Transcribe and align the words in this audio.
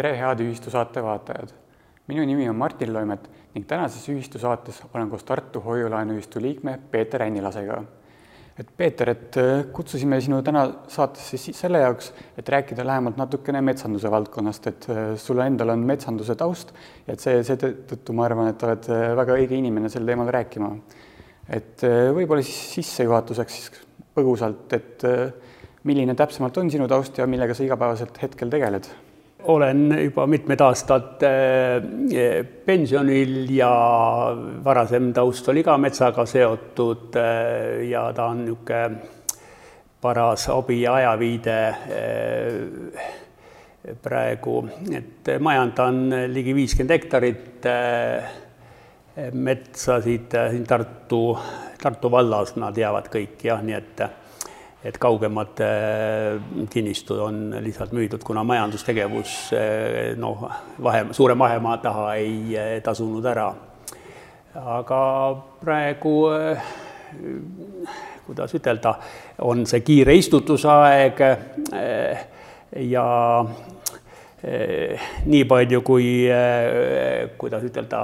pere 0.00 0.16
Head 0.16 0.40
Ühistu 0.46 0.72
saate 0.72 1.02
vaatajad. 1.04 1.52
minu 2.10 2.24
nimi 2.26 2.48
on 2.48 2.56
Martin 2.56 2.92
Loimet 2.92 3.28
ning 3.54 3.66
tänases 3.68 4.06
ühistu 4.10 4.40
saates 4.40 4.80
olen 4.88 5.10
koos 5.10 5.22
Tartu 5.28 5.60
Hoiu-laenuühistu 5.62 6.40
liikme 6.42 6.78
Peeter 6.90 7.22
Ännilasega. 7.22 7.82
et 8.58 8.68
Peeter, 8.76 9.10
et 9.10 9.36
äh, 9.36 9.66
kutsusime 9.72 10.20
sinu 10.20 10.40
täna 10.42 10.62
saatesse 10.88 11.36
siis 11.36 11.60
selle 11.60 11.82
jaoks, 11.84 12.12
et 12.38 12.48
rääkida 12.48 12.84
lähemalt 12.86 13.16
natukene 13.16 13.60
metsanduse 13.64 14.10
valdkonnast, 14.10 14.66
et 14.66 14.88
äh, 14.90 15.02
sul 15.16 15.38
endal 15.44 15.74
on 15.74 15.84
metsanduse 15.92 16.34
taust 16.34 16.72
ja 17.06 17.14
et 17.14 17.20
see, 17.20 17.44
seetõttu 17.50 18.16
ma 18.16 18.24
arvan, 18.28 18.50
et 18.54 18.64
oled 18.68 18.90
äh, 18.92 19.04
väga 19.20 19.36
õige 19.36 19.60
inimene 19.60 19.92
sel 19.92 20.08
teemal 20.08 20.32
rääkima. 20.32 20.72
et 21.60 21.84
võib-olla 22.16 22.42
siis 22.46 22.74
sissejuhatuseks 22.78 23.60
siis 23.60 23.86
põgusalt, 24.16 24.72
et 24.72 25.06
milline 25.84 26.14
täpsemalt 26.14 26.56
on 26.62 26.70
sinu 26.70 26.88
taust 26.88 27.18
ja 27.18 27.26
millega 27.26 27.54
sa 27.54 27.64
igapäevaselt 27.64 28.22
hetkel 28.22 28.52
tegeled? 28.52 28.92
Olen 29.42 30.04
juba 30.04 30.26
mitmed 30.26 30.60
aastad 30.60 31.22
eh, 31.22 32.42
pensionil 32.66 33.48
ja 33.54 33.70
varasem 34.64 35.12
taust 35.16 35.48
oli 35.48 35.62
ka 35.64 35.76
metsaga 35.78 36.26
seotud 36.26 37.16
eh, 37.20 37.88
ja 37.90 38.10
ta 38.16 38.30
on 38.32 38.44
niisugune 38.44 39.18
paras 40.00 40.46
hobi 40.48 40.80
ja 40.82 40.94
ajaviide 41.00 41.58
eh, 41.96 43.10
praegu, 44.02 44.62
et 44.92 45.28
majandan 45.40 46.02
ligi 46.32 46.54
viiskümmend 46.54 46.92
hektarit 46.92 47.68
metsasid 49.32 50.36
siin 50.52 50.66
Tartu, 50.68 51.22
Tartu 51.80 52.10
vallas, 52.12 52.54
nad 52.60 52.76
teavad 52.76 53.08
kõik 53.12 53.40
jah, 53.48 53.62
nii 53.64 53.76
et 53.76 54.02
et 54.84 54.98
kaugemad 54.98 55.60
äh, 55.60 56.40
kinnistud 56.72 57.18
on 57.20 57.40
lihtsalt 57.60 57.92
müüdud, 57.92 58.22
kuna 58.24 58.44
majandustegevus 58.44 59.34
äh, 59.52 60.14
noh, 60.16 60.46
vahe, 60.82 61.04
suure 61.12 61.36
vahemaa 61.38 61.76
taha 61.84 62.14
ei 62.16 62.56
äh, 62.56 62.70
tasunud 62.84 63.24
ära. 63.24 63.50
aga 64.54 65.00
praegu 65.60 66.14
kuidas 68.26 68.54
ütelda, 68.54 68.94
on 69.46 69.62
see 69.66 69.78
kiire 69.86 70.16
istutusaeg 70.18 71.20
ja 72.90 73.04
nii 75.26 75.44
palju, 75.52 75.80
kui 75.86 76.08
kuidas 77.38 77.62
ütelda, 77.68 78.02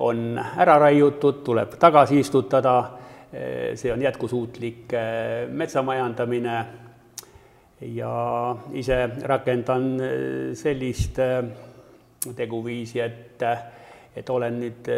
on 0.00 0.40
ära 0.40 0.78
raiutud, 0.80 1.44
tuleb 1.44 1.76
tagasi 1.80 2.22
istutada 2.24 2.76
see 3.74 3.92
on 3.92 4.02
jätkusuutlik 4.02 4.92
eh, 4.92 5.48
metsamajandamine. 5.48 6.64
Ja 7.82 8.56
ise 8.78 9.08
rakendan 9.26 9.86
eh, 10.00 10.52
sellist 10.54 11.18
teguviisi, 12.36 13.00
et, 13.02 13.42
et 14.14 14.28
olen 14.30 14.60
nüüd 14.62 14.90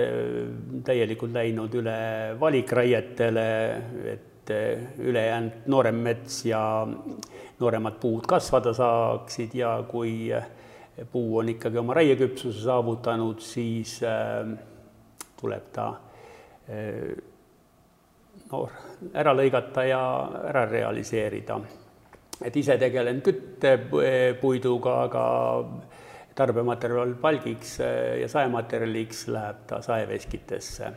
täielikult 0.85 1.33
läinud 1.33 1.73
üle 1.81 1.97
valikraietele, 2.41 3.47
et 4.13 4.53
ülejäänud 5.01 5.65
noorem 5.73 6.03
mets 6.05 6.43
ja 6.45 6.61
nooremad 7.61 7.97
puud 8.03 8.29
kasvada 8.29 8.75
saaksid. 8.77 9.57
Ja 9.57 9.79
kui 9.89 10.29
puu 11.13 11.39
on 11.41 11.49
ikkagi 11.55 11.81
oma 11.81 11.97
raieküpsuse 11.97 12.67
saavutanud, 12.67 13.41
siis 13.41 13.97
tuleb 15.41 15.73
ta 15.73 15.95
ära 19.15 19.35
lõigata 19.37 19.87
ja 19.89 20.03
ära 20.51 20.67
realiseerida. 20.71 21.61
et 22.45 22.57
ise 22.57 22.77
tegelen 22.79 23.21
küttepuiduga, 23.23 24.95
aga 25.05 25.25
tarbematerjal 26.35 27.15
palgiks 27.23 27.79
ja 28.21 28.29
saematerjaliks 28.29 29.29
läheb 29.29 29.67
ta 29.67 29.81
saeveskitesse. 29.83 30.93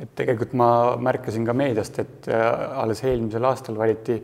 et 0.00 0.14
tegelikult 0.16 0.52
ma 0.56 0.96
märkasin 0.96 1.44
ka 1.44 1.52
meediast, 1.52 1.98
et 1.98 2.28
äh, 2.28 2.78
alles 2.82 3.04
eelmisel 3.04 3.44
aastal 3.44 3.76
valiti 3.78 4.16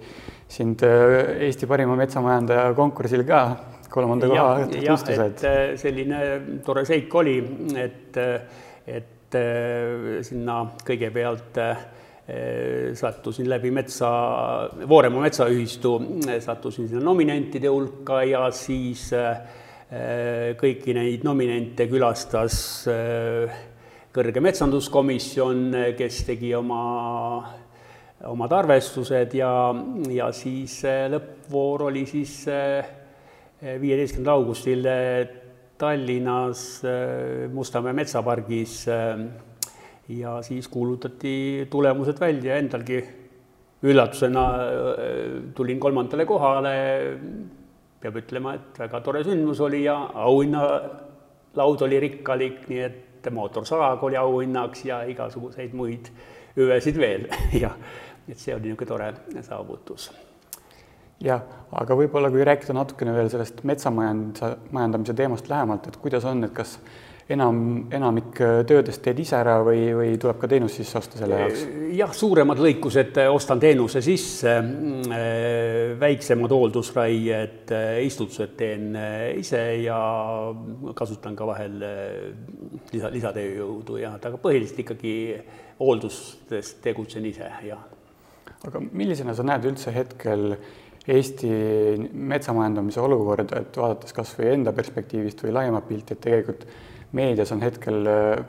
sind 0.49 0.83
äh, 0.83 1.43
Eesti 1.47 1.67
parima 1.67 1.97
metsamajandaja 1.97 2.73
konkursil 2.75 3.25
ka 3.29 3.43
kolmanda 3.91 4.29
koha 4.29 4.67
tunnustused. 4.71 5.45
Äh, 5.45 5.77
selline 5.77 6.23
tore 6.65 6.85
seik 6.89 7.15
oli, 7.15 7.37
et, 7.77 8.17
et 8.87 9.16
sinna 9.35 10.61
kõigepealt 10.87 11.59
Eh, 12.29 12.91
sattusin 12.95 13.47
läbi 13.47 13.71
metsa, 13.71 14.09
Vooremaa 14.89 15.23
Metsaühistu, 15.23 15.93
eh, 16.27 16.41
sattusin 16.43 16.89
sinna 16.89 17.05
nominentide 17.05 17.71
hulka 17.71 18.25
ja 18.27 18.49
siis 18.51 19.13
eh, 19.15 20.57
kõiki 20.59 20.91
neid 20.97 21.23
nominente 21.23 21.87
külastas 21.87 22.57
kõrge 24.11 24.43
metsanduskomisjon, 24.43 25.71
kes 25.95 26.19
tegi 26.27 26.51
oma, 26.59 26.83
omad 28.27 28.59
arvestused 28.59 29.39
ja, 29.39 29.53
ja 30.11 30.33
siis 30.35 30.81
lõppvoor 31.15 31.87
oli 31.93 32.03
siis 32.11 32.41
viieteistkümnendal 33.63 34.41
augustil 34.43 34.83
Tallinnas 35.79 36.83
Mustamäe 37.53 37.93
metsapargis 37.93 38.87
ja 40.09 40.43
siis 40.43 40.69
kuulutati 40.69 41.67
tulemused 41.71 42.21
välja, 42.21 42.57
endalgi 42.57 43.01
üllatusena 43.83 44.45
äh, 44.55 45.43
tulin 45.55 45.81
kolmandale 45.81 46.27
kohale, 46.27 46.75
peab 48.01 48.21
ütlema, 48.23 48.55
et 48.57 48.79
väga 48.81 49.01
tore 49.05 49.25
sündmus 49.27 49.61
oli 49.65 49.85
ja 49.85 49.97
auhinnalaud 50.27 51.85
oli 51.89 52.01
rikkalik, 52.07 52.65
nii 52.71 52.83
et 52.87 53.31
mootorsaag 53.33 54.05
oli 54.07 54.17
auhinnaks 54.17 54.85
ja 54.87 55.01
igasuguseid 55.11 55.75
muid 55.75 56.13
hüvesid 56.57 57.01
veel. 57.01 57.27
Ja 57.63 57.75
et 58.29 58.39
see 58.39 58.55
oli 58.55 58.71
niisugune 58.71 58.89
tore 58.89 59.43
saavutus 59.47 60.11
jah, 61.25 61.43
aga 61.73 61.97
võib-olla 61.99 62.31
kui 62.33 62.45
rääkida 62.47 62.77
natukene 62.77 63.15
veel 63.17 63.33
sellest 63.33 63.65
metsamajand-, 63.67 64.43
majandamise 64.75 65.17
teemast 65.17 65.49
lähemalt, 65.51 65.89
et 65.89 66.01
kuidas 66.03 66.27
on, 66.29 66.45
et 66.45 66.55
kas 66.57 66.77
enam, 67.33 67.59
enamik 67.95 68.39
töödest 68.69 69.03
teed 69.03 69.19
ise 69.25 69.35
ära 69.39 69.57
või, 69.67 69.89
või 69.97 70.13
tuleb 70.21 70.39
ka 70.43 70.51
teenus 70.51 70.77
sisse 70.79 70.99
osta 71.01 71.19
selle 71.19 71.41
jaoks? 71.41 71.65
jah, 71.97 72.13
suuremad 72.15 72.61
lõikused 72.63 73.19
ostan 73.33 73.63
teenuse 73.63 74.03
sisse, 74.05 74.55
väiksemad 76.01 76.55
hooldusraied, 76.55 77.75
istutused 78.05 78.55
teen 78.61 78.95
ise 79.41 79.63
ja 79.83 79.99
kasutan 80.95 81.37
ka 81.39 81.49
vahel 81.49 81.77
lisa, 82.93 83.11
lisatööjõudu 83.11 84.01
ja, 84.05 84.15
aga 84.21 84.37
põhiliselt 84.43 84.85
ikkagi 84.85 85.17
hooldustes 85.81 86.77
tegutsen 86.85 87.27
ise, 87.29 87.51
jah. 87.67 87.83
aga 88.67 88.81
millisena 88.87 89.35
sa 89.35 89.45
näed 89.47 89.67
üldse 89.73 89.93
hetkel 89.95 90.53
Eesti 91.07 91.49
metsamajandamise 92.13 92.99
olukorda, 92.99 93.61
et 93.63 93.77
vaadates 93.79 94.15
kas 94.17 94.33
või 94.39 94.49
enda 94.57 94.73
perspektiivist 94.75 95.45
või 95.45 95.53
laiemat 95.55 95.87
pilti, 95.87 96.17
et 96.17 96.23
tegelikult 96.25 96.67
meedias 97.15 97.53
on 97.55 97.63
hetkel 97.63 98.09
äh, 98.11 98.41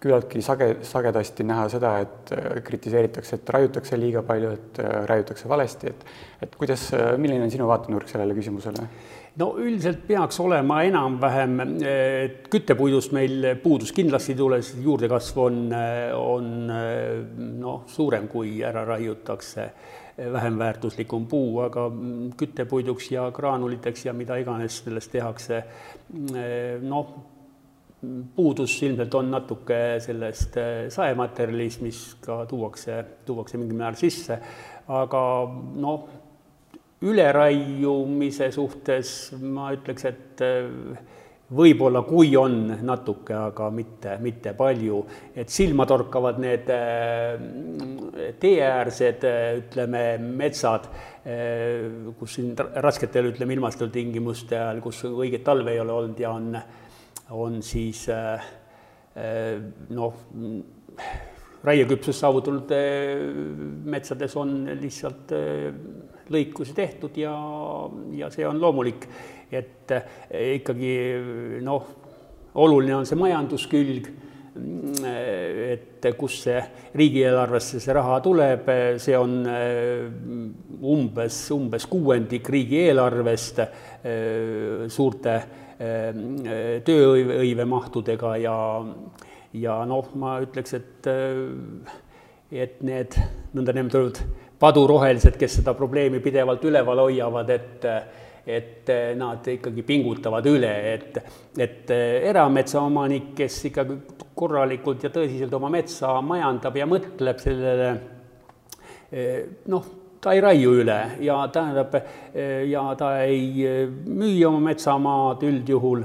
küllaltki 0.00 0.42
sage, 0.42 0.70
sagedasti 0.86 1.44
näha 1.46 1.68
seda, 1.72 1.92
et 2.02 2.32
äh, 2.34 2.58
kritiseeritakse, 2.66 3.38
et 3.38 3.54
raiutakse 3.54 3.98
liiga 4.00 4.24
palju, 4.26 4.50
et 4.56 4.82
äh, 4.82 4.98
raiutakse 5.10 5.48
valesti, 5.48 5.94
et 5.94 6.04
et 6.40 6.54
kuidas, 6.56 6.86
milline 7.20 7.44
on 7.44 7.50
sinu 7.52 7.66
vaatenurk 7.68 8.08
sellele 8.08 8.34
küsimusele? 8.34 8.86
no 9.40 9.52
üldiselt 9.60 10.02
peaks 10.08 10.40
olema 10.42 10.80
enam-vähem, 10.88 11.58
et 11.86 12.48
küttepuidust 12.50 13.12
meil 13.14 13.52
puudus 13.62 13.92
kindlasti 13.94 14.34
ei 14.34 14.38
tule, 14.40 14.58
sest 14.64 14.80
juurdekasv 14.82 15.38
on, 15.44 15.60
on 16.16 16.48
noh, 17.60 17.84
suurem, 17.88 18.26
kui 18.32 18.58
ära 18.66 18.82
raiutakse, 18.88 19.68
vähem 20.32 20.58
väärtuslikum 20.58 21.26
puu, 21.30 21.60
aga 21.64 21.86
küttepuiduks 22.36 23.10
ja 23.14 23.30
graanuliteks 23.34 24.06
ja 24.06 24.12
mida 24.12 24.36
iganes 24.40 24.82
sellest 24.84 25.12
tehakse, 25.12 25.62
noh, 26.82 27.12
puudus 28.36 28.82
ilmselt 28.82 29.14
on 29.14 29.30
natuke 29.30 29.78
sellest 30.00 30.56
äh, 30.56 30.88
saematerjalist, 30.92 31.82
mis 31.84 32.00
ka 32.24 32.44
tuuakse, 32.48 33.02
tuuakse 33.28 33.60
mingil 33.60 33.76
määral 33.76 33.98
sisse, 34.00 34.38
aga 34.88 35.22
noh, 35.84 36.06
üleraiumise 37.04 38.50
suhtes 38.52 39.14
ma 39.40 39.70
ütleks, 39.76 40.06
et 40.08 40.44
äh, 40.44 41.02
võib-olla 41.56 42.04
kui 42.06 42.34
on 42.38 42.58
natuke, 42.86 43.34
aga 43.34 43.70
mitte, 43.74 44.16
mitte 44.22 44.52
palju, 44.58 45.00
et 45.34 45.50
silma 45.50 45.86
torkavad 45.90 46.38
need 46.42 46.70
äh, 46.74 48.34
teeäärsed, 48.40 49.26
ütleme, 49.64 50.04
metsad, 50.20 50.86
kus 52.18 52.36
siin 52.38 52.54
rasketel, 52.56 53.28
ütleme, 53.34 53.52
ilmastikutingimuste 53.52 54.56
ajal, 54.56 54.78
kus 54.80 55.02
õiget 55.10 55.44
talve 55.44 55.74
ei 55.74 55.82
ole 55.82 55.92
olnud 55.92 56.22
ja 56.22 56.30
on 56.32 56.54
on 57.30 57.62
siis 57.62 58.08
äh, 58.08 58.34
äh, 59.16 59.62
noh, 59.90 60.14
raieküpsust 61.64 62.24
saavutanud 62.24 62.72
äh, 62.74 63.20
metsades 63.84 64.36
on 64.36 64.64
lihtsalt 64.80 65.34
lõikusi 66.30 66.74
tehtud 66.74 67.18
ja, 67.20 67.34
ja 68.16 68.30
see 68.34 68.46
on 68.46 68.60
loomulik, 68.62 69.06
et 69.52 69.94
ikkagi 70.30 70.96
noh, 71.66 71.86
oluline 72.54 73.00
on 73.00 73.08
see 73.08 73.18
majanduskülg 73.18 74.10
et 74.50 76.06
kust 76.18 76.42
see 76.48 76.60
riigieelarvesse 76.98 77.78
see 77.80 77.94
raha 77.94 78.18
tuleb, 78.24 78.66
see 78.98 79.14
on 79.16 79.36
umbes, 80.90 81.38
umbes 81.54 81.86
kuuendik 81.90 82.50
riigieelarvest 82.50 83.62
suurte 84.90 85.36
tööhõivemahtudega 86.88 88.34
ja, 88.42 88.56
ja 89.56 89.80
noh, 89.88 90.10
ma 90.20 90.38
ütleks, 90.44 90.76
et 90.80 91.10
et 92.50 92.80
need 92.82 93.14
nõndanimetatud 93.54 94.18
padurohelised, 94.60 95.36
kes 95.38 95.60
seda 95.60 95.72
probleemi 95.78 96.18
pidevalt 96.20 96.64
üleval 96.66 97.04
hoiavad, 97.06 97.52
et 97.54 97.86
et 98.46 98.90
nad 99.16 99.46
ikkagi 99.52 99.82
pingutavad 99.86 100.46
üle, 100.50 100.72
et, 100.94 101.18
et 101.60 101.90
erametsaomanik, 101.92 103.32
kes 103.38 103.58
ikkagi 103.70 103.98
korralikult 104.34 105.04
ja 105.04 105.10
tõsiselt 105.12 105.54
oma 105.56 105.70
metsa 105.72 106.16
majandab 106.24 106.78
ja 106.80 106.88
mõtleb 106.88 107.42
sellele, 107.42 107.90
noh, 109.68 109.90
ta 110.20 110.34
ei 110.36 110.42
raiu 110.44 110.74
üle 110.82 110.98
ja 111.24 111.38
tähendab, 111.52 111.96
ja 112.68 112.84
ta 112.98 113.12
ei 113.24 113.64
müü 114.06 114.44
oma 114.48 114.60
metsamaad 114.70 115.44
üldjuhul, 115.48 116.04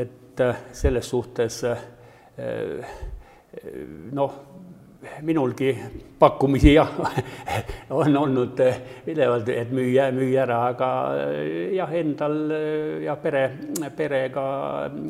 et 0.00 0.44
selles 0.72 1.08
suhtes 1.12 1.62
noh, 4.16 4.36
minulgi 5.22 5.72
pakkumisi 6.18 6.74
jah, 6.74 6.90
on 8.00 8.16
olnud 8.16 8.60
pidevalt, 9.04 9.48
et 9.48 9.72
müüa, 9.72 10.10
müüa 10.12 10.42
ära, 10.44 10.58
aga 10.74 10.90
jah, 11.74 11.94
endal 11.96 12.36
jah, 13.04 13.16
pere, 13.22 13.44
perega 13.96 14.44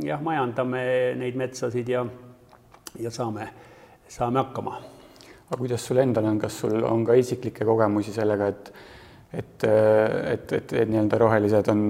jah, 0.07 0.23
majandame 0.23 0.85
neid 1.19 1.39
metsasid 1.39 1.91
ja, 1.91 2.05
ja 3.03 3.11
saame, 3.15 3.49
saame 4.09 4.45
hakkama. 4.45 4.79
aga 5.49 5.59
kuidas 5.59 5.87
sul 5.87 5.99
endal 5.99 6.31
on, 6.31 6.39
kas 6.39 6.61
sul 6.63 6.79
on 6.87 7.05
ka 7.05 7.19
isiklikke 7.19 7.67
kogemusi 7.67 8.15
sellega, 8.15 8.47
et 8.47 8.73
et, 9.33 9.65
et, 9.65 10.53
et, 10.53 10.73
et 10.73 10.89
nii-öelda 10.91 11.19
rohelised 11.23 11.69
on 11.71 11.85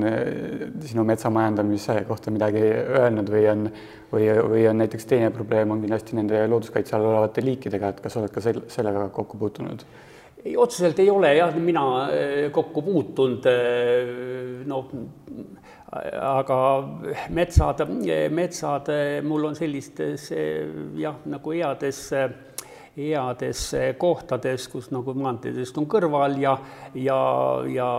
sinu 0.84 1.04
metsa 1.08 1.30
majandamise 1.32 2.02
kohta 2.08 2.32
midagi 2.34 2.60
öelnud 2.68 3.32
või 3.32 3.46
on 3.48 3.64
või, 4.12 4.26
või 4.52 4.66
on 4.68 4.80
näiteks 4.82 5.08
teine 5.08 5.30
probleem 5.34 5.70
on 5.72 5.80
kindlasti 5.80 6.18
nende 6.18 6.42
looduskaitse 6.50 6.96
all 6.96 7.08
olevate 7.12 7.44
liikidega, 7.44 7.94
et 7.94 8.02
kas 8.04 8.18
oled 8.20 8.32
ka 8.34 8.42
sel-, 8.44 8.64
sellega 8.72 9.08
kokku 9.14 9.40
puutunud? 9.40 9.84
ei, 10.44 10.56
otseselt 10.56 10.98
ei 11.00 11.10
ole 11.12 11.34
jah, 11.36 11.56
mina 11.56 11.86
eh, 12.12 12.50
kokku 12.52 12.82
puutunud, 12.82 13.48
noh, 14.68 14.92
aga 15.90 16.58
metsad, 17.34 17.82
metsad 18.30 18.92
mul 19.26 19.50
on 19.50 19.58
sellistes 19.58 20.30
jah, 21.00 21.18
nagu 21.28 21.56
heades 21.56 22.04
heades 22.96 23.70
kohtades, 23.98 24.66
kus 24.70 24.90
nagu 24.94 25.14
maanteedest 25.14 25.78
on 25.78 25.86
kõrval 25.90 26.36
ja, 26.40 26.56
ja, 26.98 27.18
ja 27.70 27.90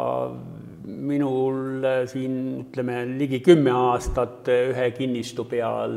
minul 0.86 1.86
äh, 1.86 2.02
siin 2.10 2.66
ütleme 2.66 3.04
ligi 3.18 3.42
kümme 3.46 3.74
aastat 3.76 4.50
äh, 4.52 4.68
ühe 4.74 4.92
kinnistu 4.98 5.48
peal 5.50 5.96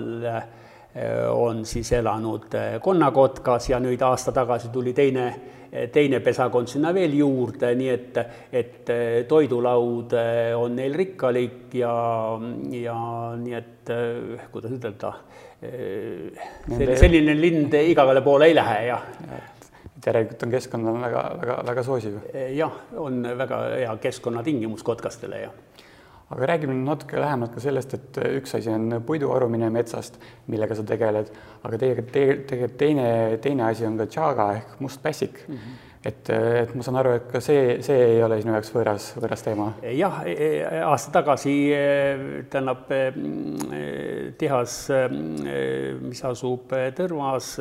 on 1.35 1.65
siis 1.67 1.89
elanud 1.97 2.53
konnakotkas 2.79 3.65
ja 3.73 3.81
nüüd 3.83 3.99
aasta 4.07 4.31
tagasi 4.31 4.69
tuli 4.71 4.93
teine, 4.95 5.25
teine 5.91 6.21
pesakond 6.23 6.71
sinna 6.71 6.93
veel 6.95 7.17
juurde, 7.19 7.73
nii 7.75 7.89
et, 7.91 8.21
et 8.55 8.93
toidulaud 9.27 10.15
on 10.55 10.77
neil 10.79 10.95
rikkalik 10.95 11.75
ja, 11.81 11.97
ja 12.79 12.95
nii 13.41 13.59
et 13.59 13.91
kuidas 14.55 14.77
ütelda, 14.79 15.11
selline 16.99 17.35
lind 17.39 17.75
igale 17.81 18.23
poole 18.23 18.51
ei 18.51 18.55
lähe, 18.57 18.79
jah 18.89 19.03
järelikult 20.07 20.43
on 20.45 20.51
keskkond 20.53 20.89
on 20.89 21.01
väga, 21.01 21.23
väga, 21.41 21.61
väga 21.67 21.83
soosiv. 21.83 22.19
jah, 22.53 22.73
on 23.01 23.23
väga 23.39 23.61
hea 23.71 23.97
keskkonnatingimus 24.03 24.83
kotkastele 24.83 25.41
ja 25.41 25.51
aga 26.35 26.47
räägime 26.47 26.75
natuke 26.75 27.21
lähemalt 27.21 27.55
ka 27.55 27.63
sellest, 27.63 27.95
et 27.95 28.21
üks 28.39 28.57
asi 28.57 28.73
on 28.73 29.01
puidu 29.07 29.29
varumine 29.29 29.69
metsast, 29.71 30.17
millega 30.51 30.75
sa 30.75 30.85
tegeled, 30.89 31.31
aga 31.63 31.79
tegelikult, 31.79 32.15
tegelikult 32.49 32.79
teine, 32.81 33.09
teine 33.45 33.67
asi 33.69 33.87
on 33.87 33.99
ka 34.01 34.09
tšaaga 34.11 34.49
ehk 34.59 34.79
must 34.81 35.03
pässik 35.03 35.45
mm. 35.49 35.55
-hmm 35.55 35.83
et, 36.09 36.31
et 36.31 36.75
ma 36.77 36.85
saan 36.87 36.99
aru, 37.01 37.15
et 37.19 37.29
ka 37.33 37.41
see, 37.45 37.79
see 37.85 38.01
ei 38.15 38.23
ole 38.25 38.41
sinu 38.43 38.55
jaoks 38.57 38.73
võõras, 38.75 39.11
võõras 39.19 39.45
teema? 39.47 39.71
jah, 39.95 40.21
aasta 40.91 41.15
tagasi 41.19 41.55
tähendab 42.53 42.91
tehas, 44.41 44.77
mis 46.05 46.25
asub 46.31 46.75
Tõrvas, 46.99 47.55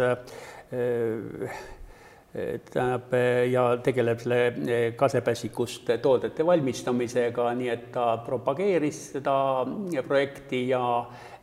tähendab, 2.34 3.12
ja 3.52 3.64
tegeleb 3.86 4.22
selle 4.24 4.40
eh, 4.48 4.86
kasepässikust 4.98 5.92
toodete 6.02 6.46
valmistamisega, 6.46 7.46
nii 7.60 7.70
et 7.70 7.86
ta 7.94 8.08
propageeris 8.26 9.02
seda 9.14 9.36
projekti 10.08 10.64
ja 10.72 10.82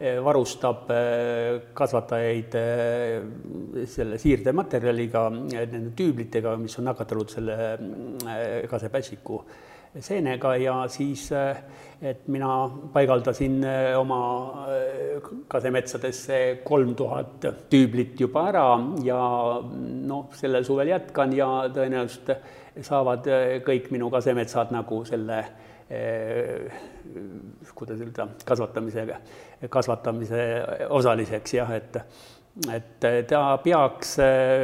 eh, 0.00 0.18
varustab 0.24 0.90
eh, 0.90 1.70
kasvatajaid 1.78 2.58
selle 3.86 4.18
siirdematerjaliga, 4.18 5.28
nende 5.30 5.94
tüüblitega, 5.96 6.56
mis 6.58 6.78
on 6.82 6.90
nakatunud 6.90 7.30
selle 7.30 7.58
kasepässiku 8.70 9.44
seenega 9.98 10.54
ja 10.60 10.74
siis, 10.90 11.26
et 12.00 12.28
mina 12.30 12.50
paigaldasin 12.94 13.58
äh, 13.66 13.98
oma 13.98 14.20
äh, 14.70 15.30
kasemetsadesse 15.50 16.60
kolm 16.64 16.94
tuhat 16.96 17.46
tüüblit 17.72 18.20
juba 18.20 18.46
ära 18.52 18.66
ja 19.04 19.18
noh, 19.60 20.30
sellel 20.38 20.64
suvel 20.66 20.92
jätkan 20.92 21.34
ja 21.36 21.48
tõenäoliselt 21.74 22.30
saavad 22.86 23.26
kõik 23.66 23.90
minu 23.90 24.12
kasemetsad 24.12 24.70
nagu 24.72 25.02
selle 25.08 25.42
kuidas 27.74 27.98
öelda, 27.98 28.28
kasvatamisega, 28.46 29.16
kasvatamise 29.74 30.44
osaliseks 30.94 31.56
jah, 31.56 31.72
et 31.74 31.98
et 32.70 33.26
ta 33.26 33.40
peaks 33.64 34.14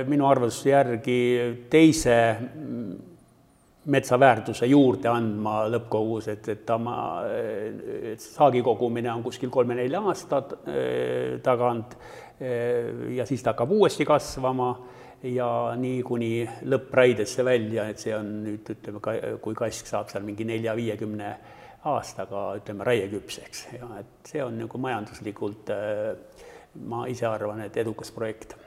minu 0.07 0.29
arvamuse 0.31 0.71
järgi 0.71 1.19
teise 1.71 2.15
metsa 3.87 4.19
väärtuse 4.19 4.67
juurde 4.67 5.09
andma 5.11 5.61
lõppkogus, 5.71 6.31
et, 6.33 6.49
et 6.51 6.63
ta 6.67 6.79
ma, 6.83 6.97
et 7.27 8.23
saagi 8.23 8.63
kogumine 8.67 9.13
on 9.13 9.23
kuskil 9.23 9.51
kolme-nelja 9.53 10.01
aasta 10.11 10.43
eh, 10.73 11.37
tagant 11.45 11.95
eh, 12.41 13.15
ja 13.17 13.27
siis 13.29 13.45
ta 13.45 13.55
hakkab 13.55 13.77
uuesti 13.77 14.07
kasvama 14.09 14.71
ja 15.31 15.49
nii 15.79 16.03
kuni 16.07 16.31
lõppraidesse 16.69 17.45
välja, 17.47 17.87
et 17.91 18.03
see 18.03 18.15
on 18.17 18.33
nüüd 18.45 18.75
ütleme, 18.75 19.01
kui 19.43 19.57
kask 19.57 19.89
saab 19.89 20.11
seal 20.13 20.27
mingi 20.27 20.45
nelja-viiekümne 20.49 21.31
aastaga 21.87 22.49
ütleme 22.59 22.85
raieküpseks 22.87 23.67
ja 23.79 23.91
et 24.01 24.31
see 24.33 24.43
on 24.43 24.59
nagu 24.65 24.83
majanduslikult 24.83 25.75
eh, 25.75 26.43
ma 26.91 27.07
ise 27.09 27.31
arvan, 27.31 27.63
et 27.65 27.77
edukas 27.81 28.11
projekt 28.13 28.59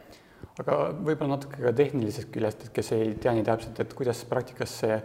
aga 0.59 0.77
võib-olla 0.97 1.37
natuke 1.37 1.63
ka 1.63 1.73
tehnilisest 1.75 2.29
küljest, 2.33 2.67
et 2.67 2.75
kes 2.75 2.93
ei 2.97 3.15
tea 3.21 3.33
nii 3.35 3.47
täpselt, 3.47 3.79
et 3.83 3.95
kuidas 3.95 4.21
praktikas 4.27 4.73
see, 4.81 4.97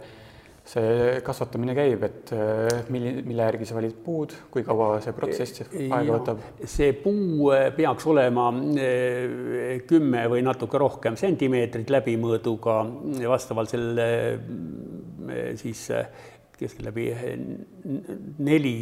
see 0.67 1.19
kasvatamine 1.25 1.75
käib, 1.77 2.03
et 2.07 2.33
äh, 2.35 2.81
milli, 2.91 3.13
mille 3.27 3.47
järgi 3.47 3.69
sa 3.69 3.77
valid 3.77 3.95
puud, 4.05 4.35
kui 4.51 4.65
kaua 4.67 4.97
see 5.05 5.15
protsess 5.15 5.63
aega 5.69 6.17
võtab? 6.17 6.43
see 6.75 6.91
puu 6.99 7.51
äh, 7.55 7.69
peaks 7.77 8.07
olema 8.11 8.49
kümme 9.87 10.25
või 10.33 10.43
natuke 10.45 10.81
rohkem 10.81 11.19
sentimeetrit 11.19 11.93
läbimõõduga 11.93 12.81
vastavalt 13.29 13.75
selle 13.75 14.09
siis 15.57 15.87
keskeltläbi 16.59 17.05
neli, 18.45 18.75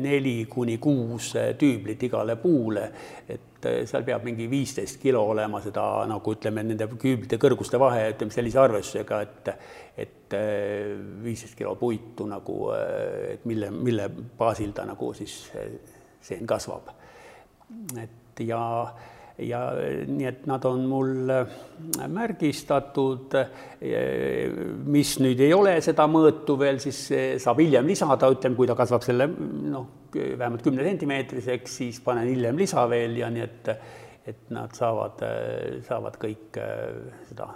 neli 0.00 0.36
kuni 0.50 0.78
kuus 0.82 1.32
tüüblit 1.58 2.02
igale 2.08 2.36
puule, 2.40 2.88
et 3.28 3.68
seal 3.88 4.04
peab 4.06 4.26
mingi 4.26 4.48
viisteist 4.50 5.00
kilo 5.02 5.22
olema 5.32 5.60
seda 5.64 5.84
nagu 6.10 6.34
ütleme, 6.36 6.64
nende 6.66 6.88
küüblite 6.92 7.38
kõrguste 7.42 7.80
vahe, 7.80 8.10
ütleme 8.14 8.34
sellise 8.34 8.62
arvestusega, 8.62 9.22
et 9.26 9.52
et 9.96 10.34
viisteist 11.22 11.54
kilo 11.56 11.76
puitu 11.78 12.26
nagu, 12.28 12.56
et 13.30 13.44
mille, 13.46 13.70
mille 13.70 14.08
baasil 14.38 14.74
ta 14.74 14.84
nagu 14.88 15.12
siis 15.14 15.36
seen 16.26 16.46
kasvab. 16.46 16.90
et 18.02 18.40
ja 18.44 18.60
ja 19.38 19.60
nii 20.08 20.26
et 20.28 20.46
nad 20.48 20.64
on 20.68 20.84
mul 20.88 21.30
märgistatud, 22.12 23.36
mis 24.88 25.12
nüüd 25.20 25.42
ei 25.44 25.52
ole 25.56 25.76
seda 25.84 26.06
mõõtu 26.10 26.56
veel, 26.60 26.80
siis 26.82 27.02
saab 27.42 27.60
hiljem 27.60 27.88
lisada, 27.90 28.30
ütleme, 28.32 28.56
kui 28.56 28.68
ta 28.70 28.76
kasvab 28.78 29.04
selle 29.04 29.28
noh, 29.28 30.08
vähemalt 30.16 30.64
kümne 30.64 30.86
sentimeetriseks, 30.86 31.76
siis 31.82 32.00
panen 32.04 32.30
hiljem 32.30 32.56
lisa 32.60 32.86
veel 32.88 33.18
ja 33.20 33.28
nii 33.32 33.44
et, 33.44 33.72
et 34.32 34.48
nad 34.56 34.72
saavad, 34.76 35.20
saavad 35.88 36.16
kõik 36.22 36.60
seda 37.28 37.50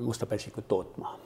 musta 0.00 0.28
pässikut 0.28 0.68
tootma 0.68 1.16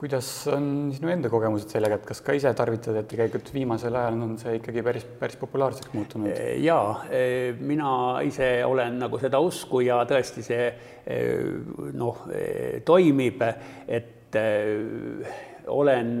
kuidas 0.00 0.28
on 0.48 0.88
sinu 0.96 1.10
enda 1.12 1.28
kogemused 1.28 1.68
sellega, 1.74 1.98
et 2.00 2.06
kas 2.08 2.22
ka 2.24 2.32
ise 2.32 2.48
tarvitad, 2.56 2.96
et 2.96 3.08
tegelikult 3.10 3.50
viimasel 3.52 3.98
ajal 4.00 4.16
on 4.24 4.38
see 4.40 4.54
ikkagi 4.56 4.84
päris, 4.86 5.04
päris 5.20 5.36
populaarseks 5.40 5.92
muutunud? 5.92 6.30
jaa, 6.64 6.94
mina 7.60 7.90
ise 8.24 8.48
olen 8.64 8.96
nagu 9.02 9.20
seda 9.20 9.42
usku 9.44 9.82
ja 9.84 10.00
tõesti 10.08 10.46
see 10.46 10.70
noh, 12.00 12.24
toimib, 12.88 13.44
et 13.92 14.40
olen 15.68 16.16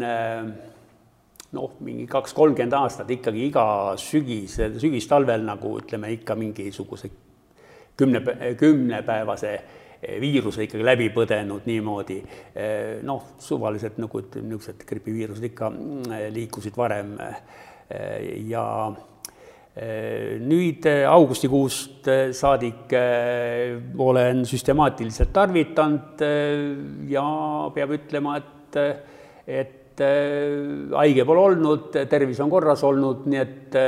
noh, 1.56 1.74
mingi 1.80 2.04
kaks-kolmkümmend 2.10 2.76
aastat 2.82 3.16
ikkagi 3.16 3.48
iga 3.48 3.66
sügis, 3.98 4.60
sügistalvel 4.82 5.48
nagu 5.48 5.78
ütleme 5.80 6.12
ikka 6.18 6.36
mingisuguse 6.36 7.08
kümne, 7.96 8.20
kümnepäevase 8.60 9.56
viiruse 10.00 10.64
ikkagi 10.64 10.84
läbi 10.86 11.10
põdenud 11.12 11.66
niimoodi. 11.68 12.20
noh, 13.06 13.36
suvaliselt 13.38 13.98
nagu 14.00 14.22
ütleme, 14.22 14.48
niisugused 14.48 14.84
gripiviirused 14.88 15.46
ikka 15.50 15.70
mm, 15.70 16.16
liikusid 16.34 16.76
varem 16.76 17.16
ja 18.48 18.64
nüüd 20.40 20.86
augustikuust 21.08 22.08
saadik 22.36 22.90
olen 24.02 24.42
süstemaatiliselt 24.48 25.30
tarvitanud 25.32 26.24
ja 27.08 27.24
peab 27.74 27.94
ütlema, 27.94 28.36
et, 28.40 28.80
et 29.46 30.02
haige 30.96 31.24
pole 31.28 31.44
olnud, 31.52 31.96
tervis 32.10 32.40
on 32.42 32.50
korras 32.50 32.82
olnud, 32.88 33.24
nii 33.30 33.40
et, 33.40 33.78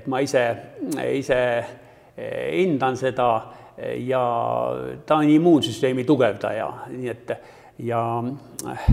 et 0.00 0.06
ma 0.10 0.20
ise, 0.24 0.44
ise 1.14 1.40
hindan 2.16 2.98
seda 2.98 3.28
ja 3.78 4.22
ta 5.06 5.16
on 5.16 5.30
immuunsüsteemi 5.30 6.04
tugevdaja, 6.06 6.68
nii 6.92 7.10
et 7.10 7.32
ja 7.82 8.00
äh, 8.70 8.86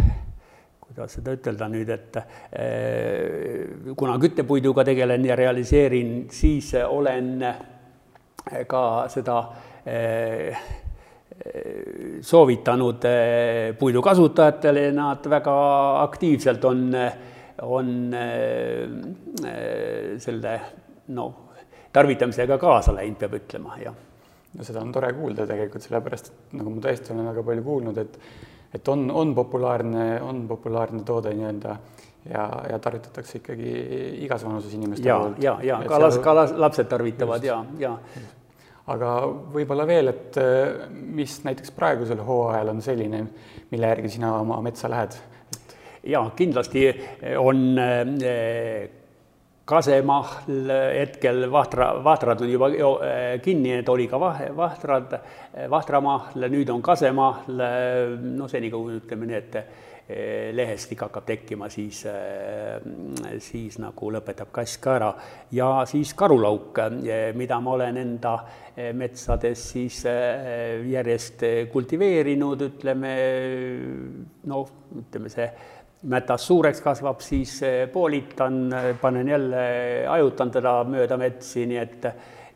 kuidas 0.81 1.17
seda 1.19 1.35
ütelda 1.37 1.67
nüüd, 1.69 1.89
et 1.93 2.17
äh, 2.17 2.25
kuna 3.97 4.17
küttepuiduga 4.21 4.85
tegelen 4.87 5.25
ja 5.29 5.37
realiseerin, 5.37 6.15
siis 6.33 6.73
olen 6.87 7.35
ka 8.67 8.81
seda 9.09 9.41
soovitanud 12.21 13.05
puidu 13.79 14.01
kasutajatele, 14.05 14.83
nad 14.93 15.25
väga 15.25 15.55
aktiivselt 16.03 16.67
on, 16.69 16.83
on 17.65 17.89
selle 20.21 20.53
noh, 21.17 21.33
tarvitamisega 21.97 22.61
kaasa 22.61 22.93
läinud, 22.93 23.17
peab 23.23 23.39
ütlema, 23.41 23.81
jah 23.81 23.97
no 24.57 24.67
seda 24.67 24.81
on 24.83 24.91
tore 24.91 25.11
kuulda 25.15 25.45
tegelikult, 25.49 25.83
sellepärast 25.85 26.31
et 26.31 26.55
nagu 26.59 26.73
ma 26.73 26.83
tõesti 26.83 27.13
olen 27.13 27.29
väga 27.31 27.43
palju 27.51 27.67
kuulnud, 27.67 28.01
et 28.01 28.17
et 28.71 28.87
on, 28.87 29.09
on 29.11 29.33
populaarne, 29.35 30.21
on 30.23 30.45
populaarne 30.47 31.03
toode 31.03 31.33
nii-öelda 31.35 31.73
ja, 32.31 32.45
ja 32.69 32.77
tarvitatakse 32.79 33.41
ikkagi 33.41 33.73
igas 34.23 34.45
vanuses 34.47 34.73
inimeste 34.77 35.09
ja, 35.09 35.17
poolt. 35.19 35.41
ja, 35.43 35.57
ja 35.63 35.81
ka 35.87 35.99
las, 35.99 36.19
ka 36.23 36.35
las, 36.35 36.53
lapsed 36.55 36.87
tarvitavad 36.91 37.43
just, 37.43 37.81
ja, 37.81 37.89
ja. 38.15 38.21
aga 38.93 39.09
võib-olla 39.55 39.87
veel, 39.89 40.13
et 40.13 40.39
mis 40.91 41.35
näiteks 41.47 41.75
praegusel 41.75 42.23
hooajal 42.23 42.71
on 42.71 42.81
selline, 42.85 43.25
mille 43.73 43.91
järgi 43.93 44.15
sina 44.15 44.33
oma 44.39 44.61
metsa 44.63 44.91
lähed 44.91 45.19
ja 46.07 46.23
kindlasti 46.35 46.87
on 47.37 47.75
kasemahl 49.71 50.61
hetkel 50.95 51.45
vahtra, 51.51 51.91
vahtrad 52.03 52.43
on 52.43 52.51
juba 52.51 52.71
äh, 52.71 53.37
kinni, 53.43 53.77
et 53.79 53.89
oli 53.89 54.07
ka 54.11 54.19
vahe, 54.21 54.49
vahtrad, 54.57 55.15
äh, 55.17 55.69
vahramahl, 55.71 56.49
nüüd 56.51 56.69
on 56.73 56.83
kasemahl, 56.83 57.61
no 58.21 58.49
senikaua 58.51 58.99
ütleme 58.99 59.29
nii, 59.29 59.39
et 59.39 59.63
lehestik 60.51 61.05
hakkab 61.05 61.23
tekkima, 61.23 61.69
siis, 61.71 62.01
siis 63.45 63.77
nagu 63.79 64.09
lõpetab 64.11 64.49
kass 64.51 64.79
ka 64.81 64.95
ära. 64.97 65.11
Ja 65.55 65.69
siis 65.87 66.11
karulauk, 66.19 66.81
mida 67.39 67.59
ma 67.63 67.77
olen 67.77 67.99
enda 68.01 68.33
metsades 68.97 69.63
siis 69.71 70.01
järjest 70.03 71.45
kultiveerinud, 71.71 72.65
ütleme 72.67 73.13
noh, 74.51 74.75
ütleme 75.05 75.31
see 75.31 75.47
mätas 76.03 76.47
suureks 76.47 76.81
kasvab, 76.81 77.19
siis 77.21 77.59
poolitan, 77.93 78.63
panen 79.01 79.27
jälle, 79.27 79.65
hajutan 80.09 80.51
teda 80.51 80.79
mööda 80.89 81.17
metsi, 81.17 81.67
nii 81.69 81.77
et, 81.77 82.07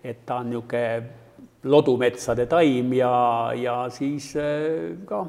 et 0.03 0.25
ta 0.25 0.39
on 0.41 0.49
niisugune 0.49 1.25
lodumetsade 1.65 2.45
taim 2.45 2.93
ja, 2.93 3.11
ja 3.57 3.75
siis 3.93 4.31
eh, 4.37 4.93
ka 5.07 5.23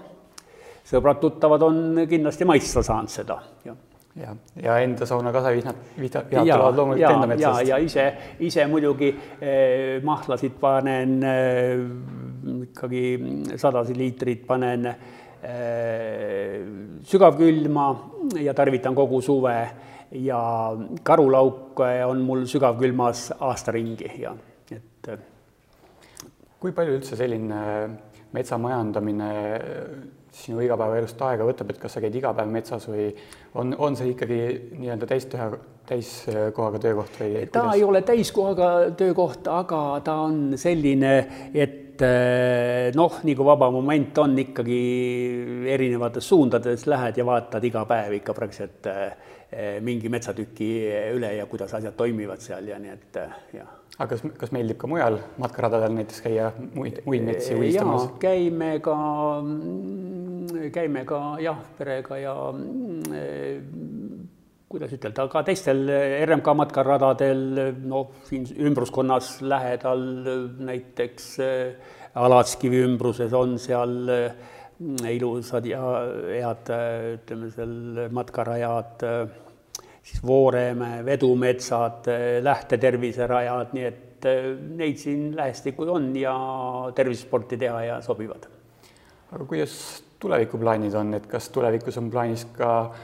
sõbrad-tuttavad 0.86 1.64
on 1.66 1.82
kindlasti 2.08 2.46
maitsta 2.48 2.82
saanud 2.86 3.10
seda, 3.10 3.38
ja, 3.64 3.74
ja 4.62 4.78
enda 4.84 5.08
sauna 5.08 5.32
kasevihnad, 5.34 5.80
vihnad 5.96 6.30
tulevad 6.30 6.78
loomulikult 6.78 7.16
enda 7.16 7.30
metsast. 7.32 7.62
ja, 7.66 7.76
ja 7.76 7.82
ise, 7.82 8.06
ise 8.46 8.66
muidugi 8.70 9.10
eh, 9.40 10.02
mahlasid 10.04 10.56
panen 10.60 11.18
eh, 11.26 11.84
ikkagi 12.68 13.04
sadasi 13.56 13.96
liitrit 13.96 14.46
panen 14.46 14.92
eh, 14.92 14.98
Äh, 14.98 15.25
sügavkülma 17.06 17.86
ja 18.42 18.54
tarvitan 18.54 18.94
kogu 18.94 19.20
suve 19.22 19.56
ja 20.10 20.40
karulauk 21.02 21.80
on 22.06 22.20
mul 22.26 22.44
sügavkülmas 22.50 23.30
aasta 23.40 23.72
ringi 23.72 24.10
ja 24.22 24.34
et. 24.70 25.08
Äh, 25.08 25.18
kui 26.60 26.72
palju 26.72 26.96
üldse 26.98 27.18
selline 27.18 27.62
metsamajandamine 28.34 29.30
sinu 30.36 30.60
igapäevaelust 30.64 31.20
aega 31.24 31.46
võtab, 31.48 31.70
et 31.72 31.78
kas 31.80 31.96
sa 31.96 32.02
käid 32.04 32.16
iga 32.18 32.32
päev 32.36 32.50
metsas 32.52 32.84
või 32.90 33.06
on, 33.56 33.72
on 33.78 33.96
see 33.96 34.10
ikkagi 34.12 34.40
nii-öelda 34.76 35.08
täistöö, 35.08 35.60
täiskohaga 35.88 36.80
töökoht 36.82 37.16
või? 37.20 37.46
ta 37.46 37.62
kuidas? 37.62 37.76
ei 37.78 37.84
ole 37.86 38.02
täiskohaga 38.04 38.70
töökoht, 38.98 39.48
aga 39.48 39.82
ta 40.04 40.18
on 40.26 40.56
selline, 40.60 41.14
et 41.54 41.85
et 41.96 42.04
eh, 42.04 42.90
noh, 42.96 43.20
nii 43.24 43.34
kui 43.36 43.46
vaba 43.46 43.70
moment 43.72 44.18
on, 44.20 44.36
ikkagi 44.42 44.80
erinevates 45.72 46.28
suundades 46.28 46.84
lähed 46.90 47.16
ja 47.20 47.24
vaatad 47.26 47.64
iga 47.64 47.84
päev 47.88 48.18
ikka 48.18 48.34
praktiliselt 48.36 48.88
eh, 48.90 49.78
mingi 49.84 50.10
metsatüki 50.12 50.68
üle 51.14 51.32
ja 51.38 51.46
kuidas 51.48 51.72
asjad 51.78 51.96
toimivad 51.96 52.42
seal 52.44 52.68
ja 52.68 52.78
nii 52.82 52.92
et 52.92 53.20
eh, 53.22 53.36
jah. 53.60 53.70
aga 53.96 54.08
kas, 54.12 54.24
kas 54.42 54.52
meeldib 54.52 54.80
ka 54.82 54.90
mujal 54.90 55.18
matkaradadel 55.40 55.94
näiteks 55.96 56.20
käia 56.26 56.50
muid, 56.74 57.00
muid 57.08 57.24
metsi 57.24 57.56
uistamas? 57.56 58.10
käime 58.20 58.74
ka, 58.84 58.96
mm, 59.40 60.66
käime 60.74 61.06
ka 61.08 61.20
jah, 61.40 61.62
perega 61.78 62.20
ja 62.20 62.36
mm, 62.52 63.95
kuidas 64.68 64.92
ütelda, 64.96 65.28
ka 65.30 65.42
teistel 65.46 65.84
RMK 66.26 66.54
matkaradadel, 66.58 67.44
noh, 67.86 68.10
siin 68.26 68.46
ümbruskonnas 68.66 69.38
lähedal 69.46 70.02
näiteks 70.66 71.28
äh, 71.44 71.94
Alatskivi 72.16 72.80
ümbruses 72.86 73.34
on 73.36 73.58
seal 73.60 74.08
ilusad 75.10 75.66
ja 75.68 75.82
head, 76.28 76.70
ütleme 77.16 77.50
seal 77.52 78.08
matkarajad, 78.12 79.04
siis 80.04 80.22
Vooremäe 80.24 81.04
vedumetsad, 81.04 82.08
lähteterviserajad, 82.44 83.72
nii 83.76 83.86
et 83.88 84.28
neid 84.76 85.00
siin 85.00 85.30
lähestikku 85.36 85.88
on 85.92 86.10
ja 86.16 86.36
tervisesporti 86.94 87.58
teha 87.60 87.82
ja 87.84 88.00
sobivad. 88.02 88.48
aga 89.32 89.44
kuidas 89.44 90.02
tulevikuplaanid 90.20 90.94
on, 90.94 91.14
et 91.14 91.26
kas 91.26 91.50
tulevikus 91.52 91.98
on 91.98 92.10
plaanis 92.10 92.46
ka 92.56 92.94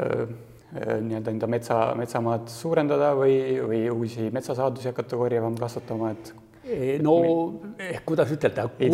öö, 0.00 0.26
nii-öelda 0.72 1.34
enda 1.34 1.48
metsa, 1.50 1.80
metsamaad 1.98 2.46
suurendada 2.48 3.12
või, 3.18 3.34
või 3.60 3.82
uusi 3.92 4.30
metsasaadusi 4.32 4.88
hakata 4.88 5.18
korjama, 5.20 5.52
kasvatama, 5.60 6.12
et 6.14 6.32
no 7.02 7.16
eh, 7.78 8.00
kuidas 8.06 8.30
ütelda, 8.32 8.68
kui, 8.78 8.88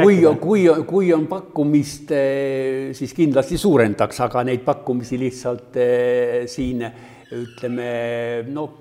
kui, 0.00 0.18
kui, 0.40 0.66
kui 0.88 1.12
on 1.14 1.28
pakkumist, 1.30 2.12
eh, 2.16 2.90
siis 2.96 3.12
kindlasti 3.16 3.60
suurendaks, 3.60 4.22
aga 4.24 4.44
neid 4.48 4.64
pakkumisi 4.66 5.20
lihtsalt 5.20 5.78
eh, 5.80 6.36
siin 6.50 6.84
ütleme 7.32 7.92
noh, 8.52 8.74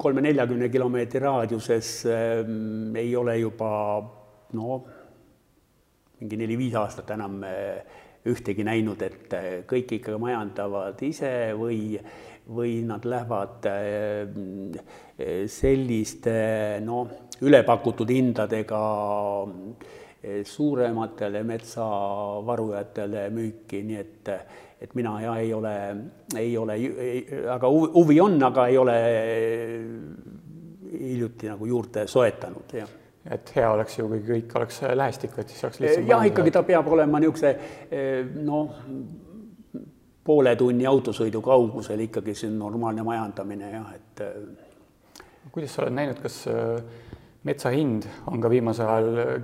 kolme-neljakümne 0.00 0.70
kilomeetri 0.72 1.20
raadiuses 1.20 1.90
ei 2.08 3.10
ole 3.16 3.34
juba 3.42 3.72
no 4.56 4.78
mingi 6.20 6.38
neli-viis 6.40 6.78
aastat 6.80 7.12
enam 7.16 7.42
ühtegi 8.28 8.64
näinud, 8.66 9.00
et 9.02 9.32
äh, 9.36 9.48
kõik 9.68 9.96
ikkagi 9.96 10.18
majandavad 10.20 11.00
ise 11.06 11.52
või, 11.56 11.94
või 12.52 12.80
nad 12.84 13.06
lähevad 13.08 13.68
äh, 13.70 14.82
selliste 15.48 16.34
noh, 16.84 17.08
ülepakutud 17.40 18.12
hindadega 18.12 18.82
äh, 19.48 20.42
suurematele 20.44 21.42
metsavarujatele 21.48 23.26
müüki, 23.32 23.82
nii 23.88 24.00
et, 24.02 24.32
et 24.84 24.94
mina 24.98 25.16
ja 25.24 25.38
ei 25.40 25.54
ole, 25.56 25.74
ei 26.36 26.54
ole, 26.60 26.78
aga 27.56 27.72
huvi 27.72 28.20
on, 28.20 28.40
aga 28.50 28.68
ei 28.68 28.80
ole 28.80 29.00
hiljuti 30.90 31.48
nagu 31.48 31.68
juurde 31.70 32.04
soetanud, 32.10 32.76
jah 32.76 32.99
et 33.28 33.52
hea 33.56 33.68
oleks 33.68 33.98
ju, 33.98 34.06
kui 34.08 34.22
kõik 34.24 34.54
oleks 34.56 34.80
lähestikku, 34.96 35.40
et 35.42 35.52
siis 35.52 35.64
oleks 35.66 35.80
lihtsam. 35.84 36.08
jah, 36.08 36.24
ikkagi 36.30 36.54
ta 36.54 36.62
peab 36.64 36.88
olema 36.88 37.20
niisuguse 37.20 37.52
noh, 38.46 38.78
poole 40.24 40.56
tunni 40.56 40.86
autosõidu 40.88 41.42
kaugusel 41.44 42.06
ikkagi 42.06 42.34
see 42.36 42.52
normaalne 42.54 43.04
majandamine 43.04 43.70
jah, 43.74 43.94
et 43.96 44.24
kuidas 45.52 45.74
sa 45.74 45.84
oled 45.84 45.96
näinud, 45.96 46.20
kas 46.22 46.42
metsa 47.44 47.72
hind 47.74 48.08
on 48.30 48.40
ka 48.40 48.52
viimasel 48.52 48.88
ajal 48.88 49.40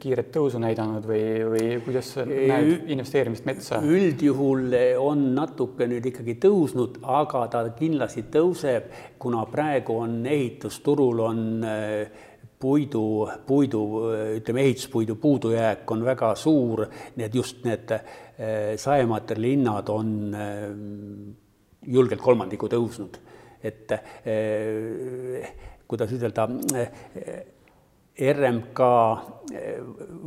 kiiret 0.00 0.28
tõusu 0.34 0.60
näidanud 0.60 1.04
või, 1.08 1.22
või 1.48 1.66
kuidas 1.84 2.10
sa 2.16 2.24
näed 2.28 2.90
investeerimist 2.92 3.46
metsa? 3.48 3.78
üldjuhul 3.80 4.74
on 5.00 5.22
natuke 5.36 5.86
nüüd 5.88 6.10
ikkagi 6.10 6.36
tõusnud, 6.42 7.00
aga 7.00 7.46
ta 7.52 7.62
kindlasti 7.78 8.26
tõuseb, 8.32 8.90
kuna 9.20 9.46
praegu 9.50 9.96
on 10.02 10.18
ehitusturul 10.28 11.24
on 11.24 11.40
äh, 11.64 12.26
puidu, 12.60 13.04
puidu, 13.46 13.82
ütleme, 14.36 14.64
ehituspuidu 14.66 15.16
puudujääk 15.20 15.90
on 15.90 16.04
väga 16.04 16.34
suur, 16.36 16.84
need 17.16 17.34
just 17.34 17.64
need 17.64 17.94
äh, 17.96 18.74
saematerjali 18.76 19.54
hinnad 19.54 19.88
on 19.92 20.10
äh, 20.36 20.66
julgelt 21.88 22.20
kolmandiku 22.20 22.68
tõusnud, 22.68 23.16
et 23.64 23.96
kuidas 25.88 26.12
ütelda 26.12 26.46
RMK 28.20 28.80
eh, 29.54 29.78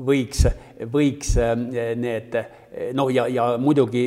võiks, 0.07 0.47
võiks 0.91 1.35
eh, 1.37 1.53
need 1.99 2.37
noh, 2.97 3.11
ja, 3.13 3.27
ja 3.29 3.53
muidugi 3.61 4.05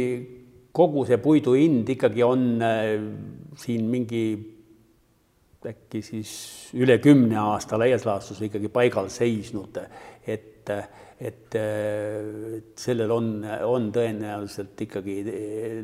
kogu 0.76 1.06
see 1.08 1.20
puidu 1.22 1.54
hind 1.56 1.88
ikkagi 1.94 2.24
on 2.26 2.46
eh, 2.66 2.94
siin 3.60 3.86
mingi 3.92 4.24
äkki 5.70 6.02
siis 6.04 6.32
üle 6.78 6.98
kümne 7.02 7.38
aasta 7.40 7.78
laias 7.80 8.06
laastus 8.06 8.42
ikkagi 8.46 8.70
paigal 8.72 9.08
seisnud, 9.12 9.80
et, 10.26 10.70
et, 11.20 11.56
et 11.56 12.78
sellel 12.80 13.14
on, 13.14 13.30
on 13.68 13.88
tõenäoliselt 13.94 14.84
ikkagi 14.86 15.18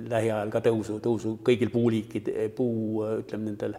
lähiajal 0.09 0.53
ka 0.53 0.63
tõusu, 0.69 1.01
tõusu 1.05 1.39
kõigil 1.47 1.73
puuliikide, 1.73 2.49
puu, 2.57 3.03
ütleme 3.23 3.51
nendel 3.51 3.77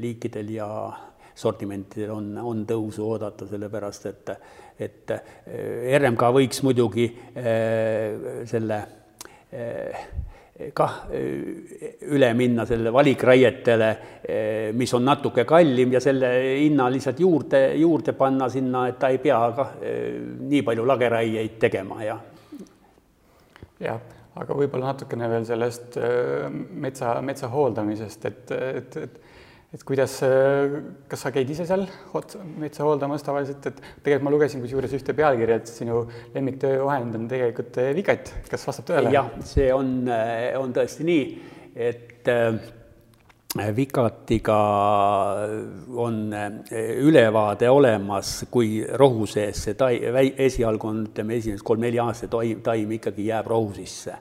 liikidel 0.00 0.48
ja 0.56 0.68
sortimentidel 1.34 2.12
on, 2.14 2.30
on 2.38 2.62
tõusu 2.68 3.04
oodata, 3.06 3.46
sellepärast 3.50 4.06
et, 4.10 4.30
et 4.86 5.14
eh, 5.14 5.96
RMK 5.98 6.30
võiks 6.36 6.62
muidugi 6.66 7.08
eh, 7.34 8.44
selle 8.50 8.80
eh, 9.50 10.06
kah 10.74 11.00
üle 11.10 12.28
minna 12.38 12.62
selle 12.66 12.92
valikraietele, 12.94 13.88
mis 14.78 14.92
on 14.94 15.02
natuke 15.02 15.42
kallim 15.48 15.96
ja 15.96 16.00
selle 16.02 16.30
hinna 16.60 16.86
lihtsalt 16.94 17.20
juurde, 17.20 17.62
juurde 17.80 18.14
panna 18.14 18.46
sinna, 18.52 18.86
et 18.88 19.00
ta 19.02 19.10
ei 19.10 19.18
pea 19.18 19.40
kah 19.56 19.72
nii 19.82 20.62
palju 20.62 20.86
lageraieid 20.86 21.58
tegema 21.66 21.98
ja. 22.06 22.18
jah, 23.82 23.98
aga 24.38 24.58
võib-olla 24.60 24.92
natukene 24.92 25.30
veel 25.32 25.48
sellest 25.48 25.98
metsa, 26.86 27.16
metsa 27.26 27.50
hooldamisest, 27.50 28.30
et, 28.30 28.54
et, 28.54 28.98
et 29.08 29.33
et 29.74 29.82
kuidas, 29.82 30.20
kas 31.10 31.24
sa 31.24 31.32
käid 31.34 31.48
ise 31.50 31.66
seal 31.66 31.82
metsa 32.60 32.84
hooldamas 32.86 33.24
tavaliselt, 33.26 33.64
et 33.66 33.80
tegelikult 34.04 34.26
ma 34.28 34.32
lugesin 34.36 34.62
kusjuures 34.62 34.94
ühte 34.94 35.16
pealkirja, 35.18 35.58
et 35.58 35.72
sinu 35.72 36.04
lemmiktöövahend 36.36 37.18
on 37.18 37.26
tegelikult 37.30 37.80
vigat, 37.96 38.30
kas 38.50 38.68
vastab 38.68 38.92
tõele? 38.92 39.10
jah, 39.14 39.32
see 39.48 39.66
on, 39.74 40.06
on 40.60 40.76
tõesti 40.76 41.08
nii, 41.10 41.26
et 41.74 42.30
äh, 42.30 42.54
Vikatiga 43.54 44.60
on 46.02 46.16
ülevaade 47.06 47.68
olemas, 47.70 48.32
kui 48.50 48.80
rohu 48.82 49.28
sees 49.30 49.60
see 49.68 49.76
tai-, 49.78 50.32
esialgu 50.42 50.90
on, 50.90 51.04
ütleme, 51.10 51.38
esimesed 51.38 51.62
kolm-neli 51.66 52.02
aastat 52.02 52.34
taim, 52.34 52.62
taim 52.66 52.98
ikkagi 52.98 53.28
jääb 53.30 53.50
rohu 53.50 53.70
sisse. 53.74 54.18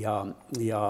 ja, 0.00 0.20
ja 0.60 0.80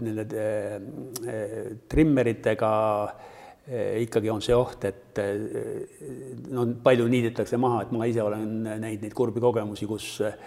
nende 0.00 0.44
äh, 0.44 1.74
trimmeritega 1.88 2.70
äh, 3.04 3.34
ikkagi 3.68 4.30
on 4.32 4.40
see 4.44 4.54
oht, 4.56 4.84
et 4.88 5.18
eh, 5.20 6.46
no 6.54 6.64
palju 6.82 7.08
niidetakse 7.10 7.58
maha, 7.60 7.82
et 7.84 7.92
ma 7.92 8.06
ise 8.08 8.22
olen 8.24 8.46
näinud 8.64 9.04
neid 9.04 9.14
kurbi 9.16 9.42
kogemusi, 9.44 9.88
kus 9.90 10.06
eh, 10.24 10.38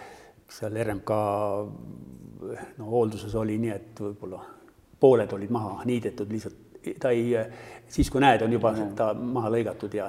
seal 0.52 0.80
RMK 0.84 1.20
no 2.80 2.90
hoolduses 2.90 3.36
oli 3.38 3.60
nii, 3.62 3.76
et 3.76 4.02
võib-olla 4.02 4.42
pooled 5.02 5.38
olid 5.38 5.54
maha 5.54 5.86
niidetud, 5.86 6.30
lihtsalt. 6.34 6.68
Ta 6.98 7.12
ei, 7.14 7.36
siis 7.94 8.10
kui 8.10 8.24
näed, 8.24 8.42
on 8.42 8.54
juba 8.56 8.72
ta 8.98 9.12
maha 9.14 9.52
lõigatud 9.54 9.94
ja 9.94 10.08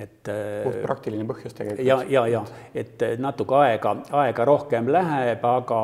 et 0.00 0.28
äh, 0.32 0.62
puht 0.64 0.78
praktiline 0.86 1.26
põhjus 1.28 1.52
tegelikult. 1.52 1.84
ja, 1.84 1.98
ja, 2.08 2.22
ja 2.30 2.40
et 2.74 3.02
natuke 3.20 3.58
aega, 3.60 3.92
aega 4.22 4.46
rohkem 4.48 4.88
läheb, 4.88 5.44
aga, 5.44 5.80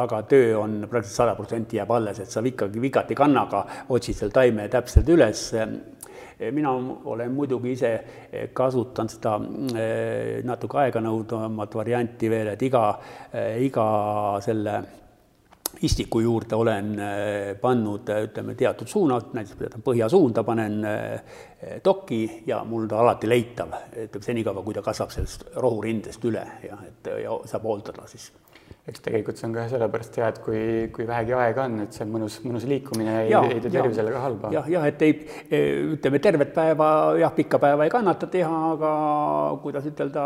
aga 0.00 0.22
töö 0.30 0.54
on 0.62 0.78
praktiliselt 0.86 1.18
sada 1.18 1.34
protsenti 1.36 1.76
jääb 1.76 1.92
alles, 1.92 2.22
et 2.24 2.32
sa 2.32 2.40
ikkagi 2.40 2.80
vigati 2.80 3.18
kannaga 3.18 3.66
otsid 3.92 4.16
selle 4.16 4.32
taime 4.32 4.68
täpselt 4.72 5.08
üles. 5.12 5.50
mina 6.40 6.70
olen 7.04 7.32
muidugi 7.36 7.72
ise 7.76 7.90
kasutanud 8.56 9.12
seda 9.12 9.34
äh, 9.36 10.40
natuke 10.48 10.78
aeganõudvamat 10.86 11.76
varianti 11.76 12.30
veel, 12.32 12.54
et 12.54 12.62
iga, 12.62 12.86
äh, 13.34 13.60
iga 13.60 13.84
selle 14.40 14.80
istiku 15.82 16.20
juurde 16.20 16.56
olen 16.56 16.98
äh, 16.98 17.60
pannud, 17.60 18.08
äh, 18.08 18.24
ütleme, 18.28 18.54
teatud 18.58 18.88
suunad, 18.90 19.32
näiteks 19.36 19.80
põhjasuunda 19.84 20.44
panen 20.44 20.82
dokki 21.84 22.20
äh, 22.26 22.36
ja 22.52 22.60
mul 22.68 22.88
ta 22.90 23.00
alati 23.00 23.30
leitav, 23.30 23.72
ütleme 23.94 24.26
senikaua, 24.26 24.64
kui 24.66 24.76
ta 24.76 24.84
kasvab 24.84 25.14
sellest 25.14 25.48
rohurindest 25.56 26.24
üle 26.28 26.44
ja 26.66 26.78
et 26.86 27.10
ja 27.24 27.38
saab 27.48 27.68
hooldada 27.70 28.06
siis 28.10 28.30
eks 28.90 29.02
tegelikult 29.04 29.38
see 29.38 29.46
on 29.46 29.54
ka 29.54 29.66
sellepärast 29.70 30.16
hea, 30.18 30.28
et 30.32 30.38
kui, 30.42 30.60
kui 30.94 31.06
vähegi 31.06 31.34
aega 31.36 31.66
on, 31.68 31.78
et 31.84 31.94
see 31.94 32.04
on 32.06 32.12
mõnus, 32.14 32.40
mõnus 32.42 32.64
liikumine, 32.68 33.16
ei, 33.26 33.34
ei 33.36 33.60
tee 33.62 33.72
tervisele 33.72 34.12
ka 34.14 34.22
halba. 34.24 34.50
jah, 34.56 34.68
jah, 34.72 34.86
et 34.88 35.04
ei, 35.06 35.16
ütleme, 35.94 36.20
tervet 36.22 36.52
päeva, 36.56 36.90
jah, 37.20 37.34
pikka 37.36 37.60
päeva 37.62 37.86
ei 37.86 37.92
kannata 37.92 38.28
teha, 38.32 38.60
aga 38.74 38.92
kuidas 39.62 39.86
ütelda, 39.92 40.24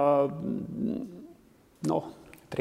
noh 1.91 2.13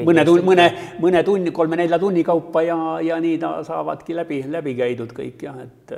mõne 0.02 0.24
tunni, 0.26 0.44
mõne, 0.46 0.66
mõne 1.02 1.22
tunni, 1.26 1.52
kolme-nelja 1.54 1.98
tunni 2.02 2.24
kaupa 2.26 2.62
ja, 2.66 2.78
ja 3.04 3.20
nii 3.22 3.38
ta 3.42 3.56
saavadki 3.66 4.16
läbi, 4.16 4.42
läbi 4.50 4.74
käidud 4.78 5.14
kõik 5.16 5.46
jah, 5.46 5.60
et. 5.64 5.94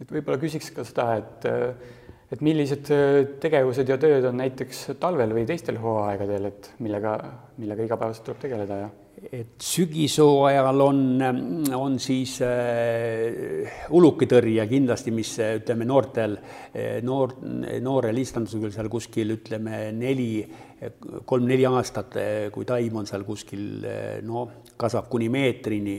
et 0.00 0.10
võib-olla 0.12 0.40
küsiks 0.40 0.72
ka 0.76 0.84
seda, 0.84 1.06
et, 1.20 1.48
et 2.32 2.42
millised 2.42 2.90
tegevused 3.42 3.88
ja 3.88 3.98
tööd 4.02 4.24
on 4.26 4.40
näiteks 4.40 4.86
talvel 5.00 5.34
või 5.36 5.46
teistel 5.48 5.78
hooaegadel, 5.82 6.50
et 6.50 6.70
millega, 6.82 7.16
millega 7.60 7.86
igapäevaselt 7.86 8.30
tuleb 8.30 8.46
tegeleda 8.46 8.80
ja? 8.84 8.94
Et 9.32 9.62
sügishooajal 9.64 10.80
on, 10.84 10.98
on 11.74 11.94
siis 12.02 12.34
äh, 12.44 13.78
ulukitõrje 13.96 14.66
kindlasti, 14.68 15.14
mis 15.14 15.30
ütleme, 15.40 15.86
noortel, 15.88 16.36
noor, 17.06 17.32
noorel 17.80 18.20
istandusel 18.20 18.74
seal 18.74 18.90
kuskil 18.92 19.32
ütleme 19.38 19.86
neli, 19.96 20.44
kolm-neli 21.24 21.64
aastat, 21.70 22.18
kui 22.52 22.68
taim 22.68 23.00
on 23.00 23.08
seal 23.08 23.24
kuskil 23.24 23.86
no 24.28 24.44
kasvab 24.76 25.08
kuni 25.08 25.30
meetrini, 25.32 25.96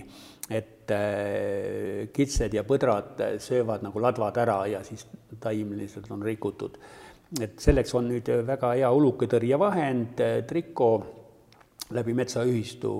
et 0.49 0.91
äh, 0.95 2.07
kitsed 2.13 2.53
ja 2.55 2.63
põdrad 2.67 3.19
söövad 3.43 3.83
nagu 3.83 4.01
ladvad 4.01 4.39
ära 4.43 4.61
ja 4.71 4.83
siis 4.87 5.05
taim 5.43 5.73
lihtsalt 5.77 6.09
on 6.11 6.23
rikutud. 6.23 6.77
et 7.41 7.59
selleks 7.59 7.93
on 7.99 8.07
nüüd 8.07 8.29
väga 8.47 8.71
hea 8.77 8.91
ulukitõrjevahend, 8.91 10.21
trikoo 10.47 10.93
läbi 11.91 12.13
metsaühistu 12.15 12.91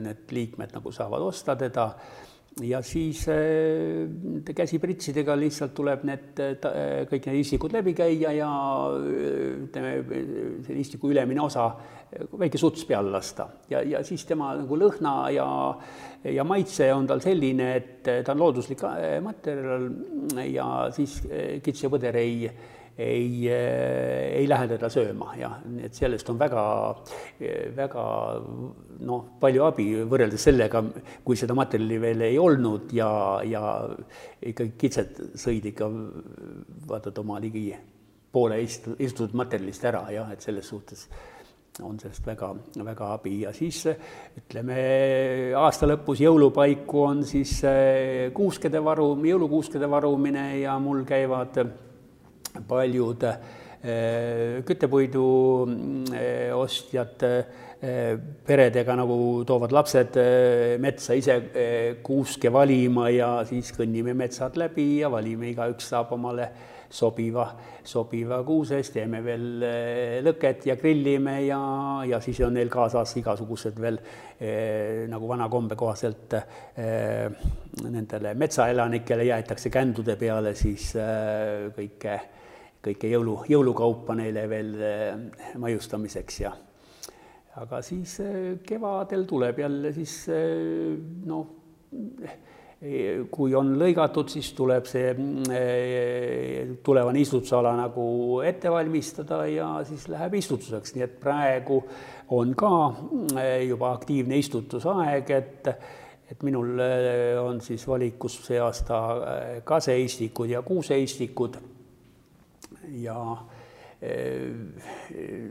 need 0.00 0.32
liikmed 0.32 0.72
nagu 0.76 0.92
saavad 0.92 1.22
osta 1.24 1.56
teda 1.56 1.90
ja 2.62 2.82
siis 2.86 3.24
eh, 3.32 4.06
käsipritsidega 4.54 5.34
lihtsalt 5.38 5.74
tuleb 5.74 6.04
need, 6.06 6.38
eh, 6.38 7.00
kõik 7.10 7.26
need 7.28 7.40
istikud 7.40 7.74
läbi 7.74 7.94
käia 7.98 8.30
ja 8.36 8.50
ütleme, 8.94 9.94
selle 10.66 10.78
istiku 10.80 11.10
ülemine 11.10 11.42
osa, 11.42 11.66
väike 12.38 12.60
suts 12.60 12.84
peale 12.86 13.10
lasta. 13.10 13.48
Ja, 13.70 13.82
ja 13.82 14.04
siis 14.06 14.22
tema 14.28 14.52
nagu 14.60 14.78
lõhna 14.78 15.16
ja, 15.34 15.48
ja 16.30 16.46
maitse 16.46 16.92
on 16.94 17.08
tal 17.10 17.24
selline, 17.24 17.72
et 17.80 18.06
ta 18.06 18.36
on 18.36 18.44
looduslik 18.44 18.86
materjal 19.24 19.90
ja 20.46 20.68
siis 20.94 21.20
kits 21.64 21.82
ja 21.82 21.90
põder 21.90 22.22
ei 22.22 22.46
ei, 22.98 23.48
eh, 23.50 24.38
ei 24.38 24.46
lähe 24.48 24.68
teda 24.70 24.88
sööma 24.92 25.32
ja 25.38 25.50
et 25.82 25.96
sellest 25.98 26.28
on 26.30 26.38
väga, 26.38 26.64
väga 27.74 28.04
noh, 29.02 29.24
palju 29.40 29.64
abi 29.66 29.88
võrreldes 30.06 30.46
sellega, 30.46 30.82
kui 31.24 31.38
seda 31.38 31.56
materjali 31.58 31.98
veel 32.02 32.22
ei 32.28 32.38
olnud 32.38 32.94
ja, 32.94 33.10
ja 33.42 33.64
ikkagi 34.46 34.76
kitsed 34.78 35.22
sõid 35.40 35.66
ikka 35.72 35.90
vaatad 36.88 37.18
oma 37.24 37.40
ligi 37.42 37.72
poole 38.34 38.60
ist-, 38.62 38.92
istutud 38.98 39.34
materjalist 39.38 39.86
ära 39.90 40.04
jah, 40.14 40.30
et 40.34 40.44
selles 40.44 40.68
suhtes 40.70 41.08
on 41.82 41.96
sellest 41.98 42.26
väga, 42.26 42.52
väga 42.86 43.08
abi. 43.16 43.40
Ja 43.42 43.50
siis 43.54 43.80
ütleme, 44.38 44.76
aasta 45.58 45.88
lõpus 45.90 46.22
jõulupaiku 46.22 47.02
on 47.02 47.24
siis 47.26 47.56
eh, 47.66 48.30
kuuskede 48.34 48.82
varu, 48.84 49.16
jõulukuuskede 49.26 49.90
varumine 49.90 50.46
ja 50.60 50.76
mul 50.78 51.02
käivad 51.08 51.58
paljud 52.68 53.26
küttepuidu 54.64 55.24
ostjad 56.56 57.24
peredega 58.48 58.94
nagu 58.96 59.16
toovad 59.44 59.74
lapsed 59.76 60.16
metsa 60.80 61.16
ise 61.18 61.36
kuuske 62.06 62.48
valima 62.48 63.10
ja 63.12 63.28
siis 63.44 63.74
kõnnime 63.76 64.14
metsad 64.16 64.56
läbi 64.56 65.02
ja 65.02 65.10
valime, 65.12 65.50
igaüks 65.52 65.90
saab 65.92 66.14
omale 66.16 66.48
sobiva, 66.94 67.46
sobiva 67.84 68.40
kuusest, 68.46 68.94
teeme 68.94 69.20
veel 69.24 69.64
eh, 69.66 70.18
lõket 70.24 70.68
ja 70.68 70.76
grillime 70.78 71.38
ja, 71.46 71.60
ja 72.06 72.20
siis 72.24 72.40
on 72.46 72.54
neil 72.54 72.70
kaasas 72.72 73.16
igasugused 73.20 73.80
veel 73.82 73.98
eh, 74.38 75.04
nagu 75.10 75.28
vana 75.30 75.48
kombe 75.52 75.76
kohaselt 75.78 76.36
eh, 76.38 77.26
nendele 77.84 78.34
metsaelanikele 78.38 79.28
jäetakse 79.30 79.72
kändude 79.74 80.16
peale 80.20 80.54
siis 80.58 80.92
eh, 81.00 81.70
kõike, 81.74 82.18
kõike 82.84 83.10
jõulu, 83.10 83.38
jõulukaupa 83.48 84.16
neile 84.18 84.46
veel 84.50 84.72
eh, 84.84 85.12
maiustamiseks 85.60 86.40
ja 86.42 86.52
aga 87.62 87.80
siis 87.86 88.18
eh, 88.24 88.40
kevadel 88.66 89.24
tuleb 89.30 89.60
jälle 89.64 89.92
siis 89.96 90.16
eh, 90.32 90.96
noh, 91.30 91.60
kui 93.32 93.54
on 93.56 93.70
lõigatud, 93.80 94.28
siis 94.28 94.50
tuleb 94.52 94.84
see 94.84 95.14
tulevane 96.84 97.22
istutusala 97.22 97.70
nagu 97.78 98.04
ette 98.44 98.68
valmistada 98.68 99.38
ja 99.48 99.68
siis 99.88 100.04
läheb 100.12 100.34
istutuseks, 100.36 100.92
nii 100.92 101.06
et 101.06 101.14
praegu 101.22 101.78
on 102.36 102.52
ka 102.58 102.74
juba 103.64 103.94
aktiivne 103.94 104.36
istutusaeg, 104.42 105.32
et 105.32 105.70
et 106.34 106.42
minul 106.44 106.82
on 107.40 107.62
siis 107.64 107.86
valikus 107.88 108.36
see 108.44 108.60
aasta 108.60 109.00
kaseistikud 109.64 110.52
ja 110.52 110.60
kuuseistikud 110.66 111.56
ja 113.02 113.18
äh, 113.34 114.52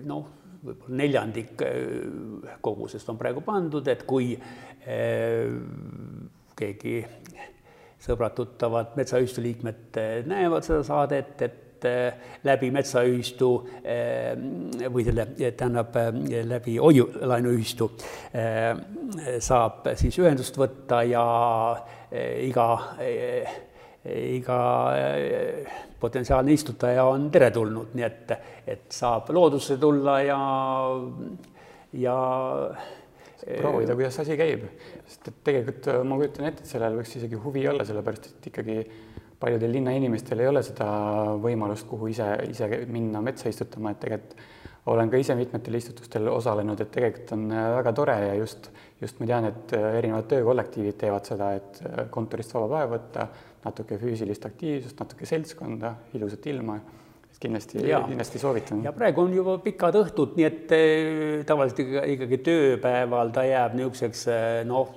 noh, 0.06 0.27
võib-olla 0.63 0.95
neljandik 1.03 1.60
kogusest 2.63 3.10
on 3.12 3.17
praegu 3.19 3.41
pandud, 3.43 3.88
et 3.91 4.06
kui 4.08 4.29
keegi 6.56 6.95
sõbrad-tuttavad 8.03 8.95
metsaühistu 8.99 9.43
liikmed 9.43 9.99
näevad 10.27 10.65
seda 10.65 10.84
saadet, 10.88 11.41
et 11.45 11.88
eh, 11.88 12.29
läbi 12.47 12.69
metsaühistu 12.75 13.49
eh, 13.84 14.34
või 14.91 15.06
selle, 15.08 15.27
tähendab 15.39 15.95
eh, 15.99 16.43
läbi 16.47 16.77
hoiulaenuühistu 16.84 17.89
saab 19.43 19.91
siis 19.99 20.17
ühendust 20.19 20.58
võtta 20.60 21.03
ja 21.08 21.23
iga, 22.43 22.67
iga 24.04 24.58
potentsiaalne 26.00 26.52
istutaja 26.52 27.06
on 27.08 27.30
teretulnud, 27.32 27.94
nii 27.96 28.04
et, 28.04 28.34
et 28.68 28.89
saab 28.92 29.30
loodusse 29.32 29.78
tulla 29.80 30.18
ja, 30.22 30.39
ja 31.96 32.18
proovida, 33.62 33.96
kuidas 33.96 34.20
asi 34.24 34.38
käib, 34.39 34.66
sest 35.08 35.30
et 35.32 35.39
tegelikult 35.48 35.88
äh, 35.92 36.02
ma 36.08 36.18
kujutan 36.20 36.50
ette, 36.50 36.66
et 36.66 36.74
sellel 36.76 36.98
võiks 37.00 37.16
isegi 37.20 37.39
huvi 37.46 37.63
olla, 37.72 37.86
sellepärast 37.88 38.30
et 38.32 38.50
ikkagi 38.52 38.78
paljudel 39.39 39.74
linnainimestel 39.76 40.44
ei 40.44 40.50
ole 40.52 40.63
seda 40.63 40.88
võimalust, 41.44 41.88
kuhu 41.89 42.12
ise, 42.12 42.28
ise 42.52 42.68
minna 42.92 43.24
metsa 43.24 43.52
istutama, 43.52 43.92
et 43.92 44.04
tegelikult 44.04 44.44
olen 44.92 45.08
ka 45.08 45.20
ise 45.20 45.36
mitmetel 45.39 45.80
istutustel 45.80 46.28
osalenud, 46.28 46.80
et 46.84 46.92
tegelikult 46.92 47.32
on 47.38 47.46
väga 47.78 47.94
tore 47.96 48.16
ja 48.20 48.34
just, 48.36 48.68
just 49.00 49.20
ma 49.22 49.28
tean, 49.30 49.48
et 49.48 49.76
erinevad 49.80 50.28
töökollektiivid 50.32 50.98
teevad 51.00 51.28
seda, 51.28 51.54
et 51.56 51.80
kontorist 52.12 52.52
vaba 52.56 52.82
päev 52.82 52.96
võtta, 52.98 53.28
natuke 53.63 53.97
füüsilist 54.02 54.45
aktiivsust, 54.49 54.99
natuke 54.99 55.30
seltskonda, 55.30 55.95
ilusat 56.17 56.52
ilma. 56.52 56.82
Kindlasti, 57.43 57.82
kindlasti 57.82 58.39
soovitan. 58.39 58.84
ja 58.86 58.91
praegu 58.95 59.23
on 59.26 59.34
juba 59.36 59.58
pikad 59.60 59.95
õhtud, 59.99 60.36
nii 60.38 60.45
et 60.47 60.73
eh, 60.78 61.39
tavaliselt 61.47 61.82
ikka, 61.84 62.04
ikkagi 62.13 62.38
tööpäeval 62.45 63.34
ta 63.36 63.43
jääb 63.43 63.73
niisuguseks 63.76 64.21
eh, 64.32 64.60
noh, 64.69 64.93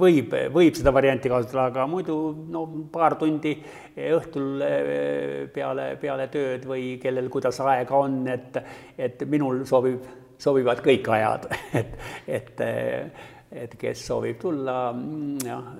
võib, 0.00 0.32
võib 0.54 0.78
seda 0.78 0.94
varianti 0.96 1.28
kasutada, 1.28 1.66
aga 1.68 1.84
muidu 1.90 2.16
no 2.54 2.62
paar 2.94 3.18
tundi 3.20 3.52
õhtul 4.06 4.64
eh, 4.64 5.42
peale, 5.52 5.90
peale 6.00 6.30
tööd 6.32 6.64
või 6.70 6.94
kellel 7.02 7.28
kuidas 7.34 7.60
aega 7.60 8.00
on, 8.00 8.22
et, 8.30 8.56
et 8.96 9.26
minul 9.28 9.66
sobib, 9.68 10.00
sobivad 10.40 10.80
kõik 10.86 11.12
ajad, 11.18 11.50
et, 11.82 11.94
et, 12.40 12.66
et 13.66 13.78
kes 13.84 14.08
soovib 14.08 14.40
tulla, 14.40 14.80
mm, 14.96 15.38
jah, 15.50 15.70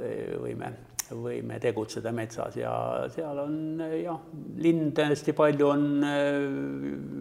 võime 0.45 0.75
võime 1.17 1.59
tegutseda 1.63 2.13
metsas 2.15 2.57
ja 2.61 2.73
seal 3.13 3.39
on 3.43 3.83
jah, 4.01 4.21
lind 4.63 4.99
hästi 5.01 5.35
palju 5.37 5.71
on 5.71 5.89
äh, 6.07 6.29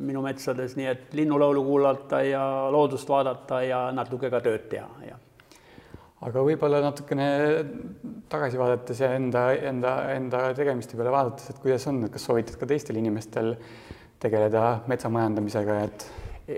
minu 0.10 0.24
metsades, 0.26 0.76
nii 0.80 0.90
et 0.92 1.18
linnulaulu 1.18 1.64
kuulata 1.66 2.22
ja 2.26 2.44
loodust 2.74 3.10
vaadata 3.10 3.64
ja 3.66 3.82
natuke 3.96 4.32
ka 4.34 4.44
tööd 4.46 4.70
teha, 4.72 4.90
jah. 5.08 5.26
Aga 6.28 6.42
võib-olla 6.44 6.82
natukene 6.84 7.26
tagasi 8.28 8.60
vaadates 8.60 9.00
ja 9.00 9.14
enda, 9.16 9.46
enda, 9.56 9.94
enda 10.12 10.42
tegemiste 10.58 10.98
peale 11.00 11.14
vaadates, 11.16 11.48
et 11.54 11.62
kuidas 11.64 11.86
on, 11.88 12.02
kas 12.12 12.26
soovitad 12.28 12.60
ka 12.60 12.68
teistel 12.68 13.00
inimestel 13.00 13.54
tegeleda 14.20 14.82
metsamajandamisega, 14.92 15.78
et 15.88 16.04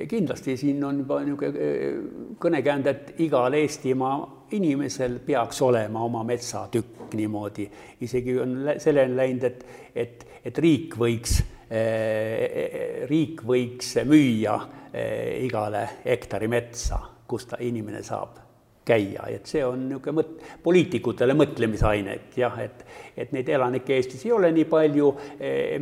kindlasti 0.07 0.57
siin 0.57 0.83
on 0.83 1.01
juba 1.03 1.19
niisugune 1.25 1.63
eh, 1.65 1.95
kõnekäänd, 2.41 2.89
et 2.91 3.23
igal 3.25 3.53
Eestimaa 3.59 4.17
inimesel 4.55 5.19
peaks 5.25 5.61
olema 5.65 6.03
oma 6.05 6.23
metsatükk 6.27 7.15
niimoodi, 7.17 7.67
isegi 8.05 8.37
on 8.39 8.57
selleni 8.79 9.17
läinud, 9.17 9.47
et, 9.47 9.65
et, 9.95 10.27
et 10.45 10.61
riik 10.63 10.95
võiks, 10.99 11.39
eh, 11.71 13.03
riik 13.09 13.43
võiks 13.47 13.97
müüa 14.07 14.55
eh, 14.93 15.41
igale 15.47 15.87
hektari 16.05 16.51
metsa, 16.51 17.01
kus 17.27 17.49
ta, 17.51 17.59
inimene 17.63 18.03
saab 18.03 18.39
käia, 18.85 19.27
et 19.29 19.45
see 19.45 19.61
on 19.63 19.83
niisugune 19.85 20.17
mõt-, 20.17 20.49
poliitikutele 20.63 21.35
mõtlemisaine, 21.37 22.15
et 22.17 22.39
jah, 22.41 22.55
et, 22.63 22.81
et 23.15 23.31
neid 23.35 23.49
elanikke 23.53 23.93
Eestis 23.93 24.25
ei 24.25 24.33
ole 24.33 24.49
nii 24.55 24.65
palju, 24.71 25.11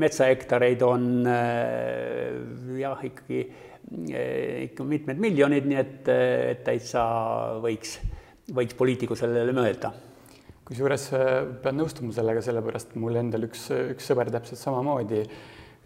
metsahektareid 0.02 0.84
on 0.84 1.08
jah, 2.76 3.06
ikkagi 3.08 3.46
ikka 3.90 4.86
mitmed 4.86 5.22
miljonid, 5.22 5.66
nii 5.70 5.80
et, 5.80 6.10
et 6.10 6.62
täitsa 6.66 7.02
võiks, 7.64 7.98
võiks 8.54 8.78
poliitiku 8.78 9.18
sellele 9.18 9.54
mõelda. 9.56 9.92
kusjuures 10.70 11.08
eh, 11.18 11.30
pean 11.64 11.80
nõustuma 11.82 12.14
sellega, 12.14 12.44
sellepärast 12.46 12.94
mul 13.02 13.18
endal 13.22 13.48
üks, 13.48 13.70
üks 13.96 14.12
sõber 14.12 14.30
täpselt 14.34 14.62
samamoodi 14.62 15.24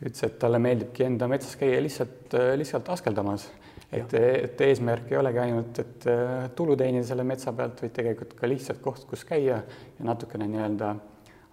ütles, 0.04 0.24
et 0.28 0.36
talle 0.40 0.60
meeldibki 0.60 1.06
enda 1.08 1.30
metsas 1.32 1.56
käia 1.56 1.80
lihtsalt, 1.80 2.36
lihtsalt 2.60 2.90
askeldamas. 2.92 3.48
et, 3.94 4.14
et 4.18 4.62
eesmärk 4.68 5.12
ei 5.12 5.18
olegi 5.22 5.40
ainult, 5.40 5.80
et 5.80 6.08
eh, 6.12 6.52
tulu 6.58 6.76
teenida 6.76 7.08
selle 7.08 7.24
metsa 7.24 7.56
pealt, 7.56 7.80
vaid 7.86 7.96
tegelikult 7.96 8.36
ka 8.36 8.52
lihtsalt 8.52 8.84
koht, 8.84 9.08
kus 9.08 9.24
käia 9.24 9.64
ja 9.64 10.12
natukene 10.12 10.50
nii-öelda 10.52 10.96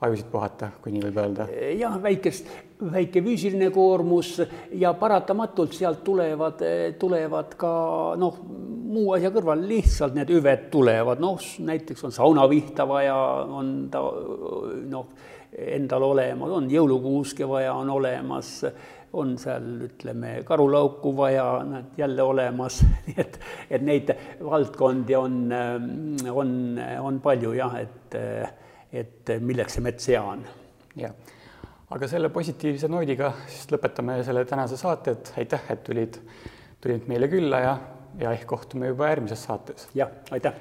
ajusid 0.01 0.29
puhata, 0.33 0.71
kui 0.81 0.93
nii 0.95 1.03
võib 1.09 1.19
öelda? 1.21 1.47
jah, 1.77 1.97
väikest, 2.03 2.49
väike 2.81 3.23
füüsiline 3.25 3.69
koormus 3.75 4.39
ja 4.81 4.95
paratamatult 4.97 5.75
sealt 5.77 6.01
tulevad, 6.07 6.63
tulevad 7.01 7.57
ka 7.61 7.73
noh, 8.21 8.39
muu 8.91 9.13
asja 9.17 9.33
kõrval 9.35 9.67
lihtsalt 9.69 10.17
need 10.17 10.33
hüved 10.33 10.71
tulevad, 10.73 11.21
noh 11.23 11.43
näiteks 11.67 12.09
on 12.09 12.17
saunavihta 12.17 12.89
vaja, 12.89 13.19
on 13.61 13.75
ta 13.93 14.01
noh, 14.95 15.11
endal 15.51 16.07
olemas, 16.13 16.57
on 16.57 16.71
jõulukuuske 16.73 17.49
vaja, 17.49 17.75
on 17.77 17.93
olemas, 17.93 18.55
on 19.21 19.35
seal 19.43 19.85
ütleme, 19.85 20.39
karulauku 20.47 21.13
vaja, 21.19 21.45
nad 21.67 22.01
jälle 22.01 22.25
olemas, 22.25 22.81
nii 23.09 23.21
et, 23.21 23.39
et 23.69 23.85
neid 23.85 24.15
valdkondi 24.41 25.19
on, 25.19 25.39
on, 26.33 26.57
on 27.05 27.21
palju 27.21 27.53
jah, 27.59 27.77
et 27.83 28.19
et 28.93 29.33
milleks 29.41 29.79
see 29.79 29.85
mets 29.85 30.09
hea 30.11 30.23
on. 30.23 30.43
jah, 30.99 31.15
aga 31.91 32.09
selle 32.11 32.31
positiivse 32.35 32.89
noodiga 32.91 33.33
siis 33.47 33.71
lõpetame 33.73 34.21
selle 34.27 34.45
tänase 34.49 34.79
saate, 34.81 35.17
et 35.17 35.33
aitäh, 35.43 35.71
et 35.71 35.85
tulid, 35.87 36.19
tulid 36.81 37.07
meile 37.11 37.29
külla 37.31 37.63
ja, 37.65 37.79
ja 38.19 38.35
ehk 38.35 38.47
kohtume 38.51 38.91
juba 38.91 39.11
järgmises 39.13 39.45
saates. 39.47 39.89
jah, 39.95 40.13
aitäh! 40.31 40.55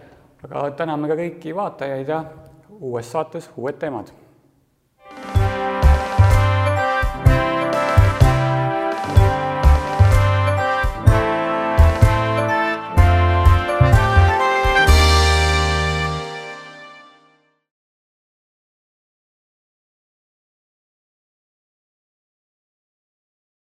aga 0.43 0.69
täname 0.79 1.09
ka 1.11 1.19
kõiki 1.19 1.55
vaatajaid 1.55 2.09
ja 2.13 2.23
uues 2.79 3.11
saates 3.11 3.49
uued 3.57 3.79
teemad 3.81 4.13